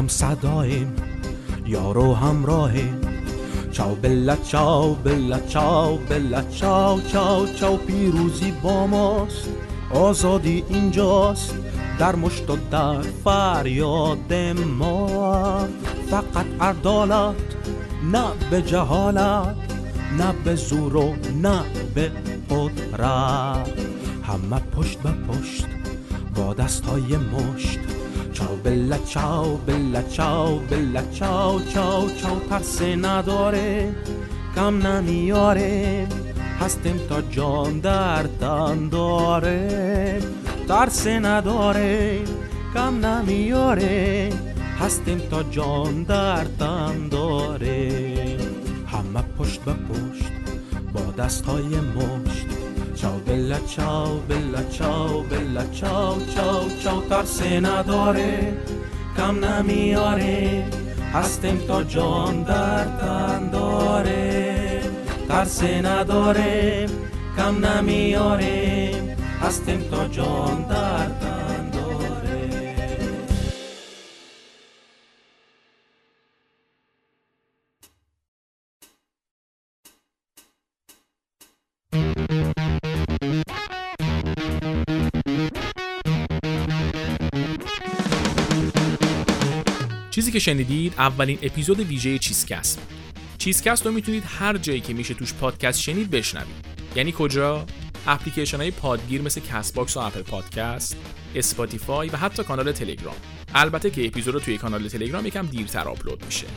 هم 0.04 0.10
صداییم 0.10 0.96
یارو 1.66 2.14
همراهیم 2.14 3.02
چاو 3.72 3.96
بلا 3.96 4.36
چاو 4.36 4.96
بلا 4.96 5.40
چاو 5.40 5.98
بلا 5.98 6.42
چاو 6.42 7.02
چاو 7.02 7.48
چاو 7.48 7.78
پیروزی 7.78 8.52
با 8.52 8.88
ماست. 8.88 9.50
آزادی 9.94 10.64
اینجاست 10.70 11.56
در 12.00 12.16
مشت 12.16 12.50
و 12.50 12.58
در 12.72 13.02
فریاد 13.02 14.34
ما. 14.80 15.68
فقط 16.10 16.46
عدالت 16.62 17.36
نه 18.12 18.24
به 18.52 18.62
جهالت 18.62 19.56
نه 20.18 20.34
به 20.44 20.56
زور 20.56 20.96
و 20.96 21.16
نه 21.42 21.60
به 21.96 22.12
قدرت. 22.50 23.70
همه 24.24 24.60
پشت 24.76 25.00
به 25.00 25.12
پشت 25.12 25.66
با 26.36 26.54
دست 26.54 26.86
های 26.86 27.18
مشت 27.18 27.80
چاو 28.34 28.56
بلا 28.64 28.98
چاو 28.98 29.58
بلا 29.58 30.02
چاو 30.02 30.60
بلا 30.60 31.02
چاو 31.12 31.60
چاو 31.60 32.10
چاو 32.10 32.40
ترس 32.50 32.82
نداره 32.82 33.96
کم 34.56 34.88
نمیاره. 34.88 36.08
هستیم 36.60 36.98
تا 37.10 37.22
جان 37.22 37.80
در 37.80 38.24
تن 38.24 38.90
داره 38.90 40.20
ترس 40.68 41.08
نداره 41.08 42.20
کم 42.74 43.06
نمیاره. 43.06 44.30
هستیم 44.80 45.18
تا 45.18 45.44
جان 45.44 46.04
در 46.04 46.44
تن 46.60 47.08
داره. 47.10 48.38
همه 48.88 49.24
پشت 49.40 49.62
به 49.62 49.74
پشت 49.74 50.32
با 50.94 51.24
دست 51.24 51.46
های 51.46 51.64
مشت 51.64 52.33
چاو 53.04 53.20
بلا 53.20 53.60
چاو 53.60 54.20
بلا 54.30 54.64
چاو 54.72 55.24
بلا 55.24 55.64
چاو 55.72 56.26
چاو 56.36 56.70
چاو 56.84 57.02
ترس 57.10 57.42
نداره 57.42 58.54
کم 59.18 59.46
نمیاره 59.46 60.66
هستیم 61.14 61.58
تا 61.68 61.84
جان 61.84 62.44
در 62.44 62.84
تن 62.84 63.50
داره 63.50 64.82
ترس 65.28 65.64
نداره 65.64 66.88
چیزی 90.24 90.32
که 90.32 90.40
شنیدید 90.40 90.94
اولین 90.98 91.40
اپیزود 91.42 91.80
ویژه 91.80 92.18
چیزکست. 92.18 92.80
چیزکست 93.38 93.86
رو 93.86 93.92
می‌تونید 93.92 94.24
هر 94.40 94.58
جایی 94.58 94.82
که 94.82 94.94
میشه 94.94 95.14
توش 95.14 95.34
پادکست 95.34 95.82
شنید 95.82 96.12
بشنوید. 96.12 96.56
یعنی 96.96 97.14
کجا؟ 97.18 97.66
اپلیکیشن 98.08 98.58
های 98.58 98.72
پادگیر 98.72 99.22
مثل 99.22 99.42
Castbox 99.42 99.98
و 99.98 100.00
Apple 100.00 100.22
Podcast، 100.22 100.98
Spotify 101.36 102.10
و 102.10 102.18
حتی 102.18 102.44
کانال 102.44 102.72
تلگرام. 102.72 103.16
البته 103.56 103.90
که 103.90 104.08
اپیزود 104.08 104.34
رو 104.34 104.40
توی 104.40 104.58
کانال 104.58 104.88
تلگرام 104.88 105.26
یکم 105.26 105.46
دیرتر 105.46 105.88
آپلود 105.88 106.26
میشه. 106.26 106.48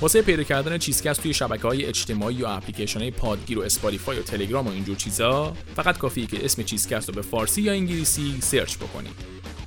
واسه 0.00 0.22
پیدا 0.22 0.42
کردن 0.42 0.78
چیزکست 0.78 1.22
توی 1.22 1.34
شبکه 1.34 1.62
های 1.62 1.84
اجتماعی 1.84 2.42
و 2.42 2.46
اپلیکیشن 2.46 3.00
های 3.00 3.10
پادگیر 3.10 3.58
و 3.58 3.62
Spotify 3.62 4.18
و 4.18 4.22
تلگرام 4.22 4.66
و 4.66 4.70
اینجور 4.70 4.96
چیزا 4.96 5.56
فقط 5.76 5.98
کافیه 5.98 6.26
که 6.26 6.44
اسم 6.44 6.62
چیزکست 6.62 7.08
رو 7.08 7.14
به 7.14 7.22
فارسی 7.22 7.62
یا 7.62 7.72
انگلیسی 7.72 8.34
search 8.40 8.76
بکنید. 8.76 9.14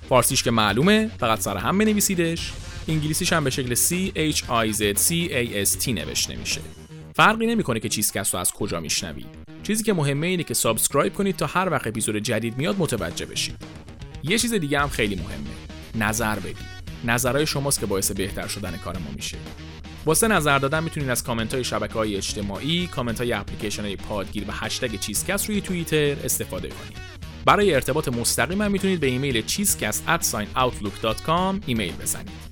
فارسیش 0.09 0.43
که 0.43 0.51
معلومه 0.51 1.11
فقط 1.19 1.39
سر 1.39 1.57
هم 1.57 1.77
بنویسیدش 1.77 2.51
انگلیسیش 2.87 3.33
هم 3.33 3.43
به 3.43 3.49
شکل 3.49 3.75
C 3.75 4.11
H 4.33 4.39
I 4.39 4.77
Z 4.77 4.99
C 4.99 5.29
A 5.29 5.67
S 5.67 5.83
T 5.83 5.87
نوشته 5.87 6.35
میشه. 6.35 6.61
فرقی 7.15 7.45
نمی‌کنه 7.45 7.79
که 7.79 7.89
چیزکست 7.89 8.33
رو 8.33 8.39
از 8.39 8.51
کجا 8.51 8.79
میشنوید 8.79 9.27
چیزی 9.63 9.83
که 9.83 9.93
مهمه 9.93 10.27
اینه 10.27 10.43
که 10.43 10.53
subscribe 10.53 11.13
کنید 11.13 11.35
تا 11.35 11.45
هر 11.45 11.69
وقت 11.69 11.87
اپیزود 11.87 12.17
جدید 12.17 12.57
میاد 12.57 12.75
متوجه 12.79 13.25
بشید. 13.25 13.55
یه 14.23 14.39
چیز 14.39 14.53
دیگه 14.53 14.79
هم 14.79 14.89
خیلی 14.89 15.15
مهمه. 15.15 16.05
نظر 16.05 16.39
بدید. 16.39 16.75
نظرهای 17.03 17.45
شماست 17.45 17.79
که 17.79 17.85
باعث 17.85 18.11
بهتر 18.11 18.47
شدن 18.47 18.77
کار 18.77 18.97
ما 18.97 19.11
میشه. 19.15 19.37
واسه 20.05 20.27
نظر 20.27 20.59
دادن 20.59 20.83
می‌تونید 20.83 21.09
از 21.09 21.23
کامنت 21.23 21.53
های 21.53 21.63
شبکه 21.63 21.93
های 21.93 22.15
اجتماعی، 22.15 22.87
کامنت 22.87 23.17
های 23.17 23.33
اپلیکیشن 23.33 23.83
های 23.83 23.95
پادگیر 23.95 24.43
و 24.47 24.51
هشتگ 24.51 24.99
چیزکست 24.99 25.49
روی 25.49 25.61
توییتر 25.61 26.15
استفاده 26.23 26.67
کنید. 26.67 26.97
برای 27.45 27.73
ارتباط 27.73 28.07
مستقیم 28.07 28.61
هم 28.61 28.71
می‌تونید 28.71 28.99
به 28.99 29.07
ایمیل 29.07 29.43
cheesecast@outlook.com 29.47 31.55
ایمیل 31.65 31.95
بزنید. 31.95 32.44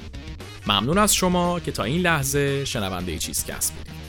ممنون 0.67 0.97
از 0.97 1.15
شما 1.15 1.59
که 1.59 1.71
تا 1.71 1.83
این 1.83 2.01
لحظه 2.01 2.65
شنونده 2.65 3.17
چیزکست 3.17 3.73
بودید. 3.73 4.02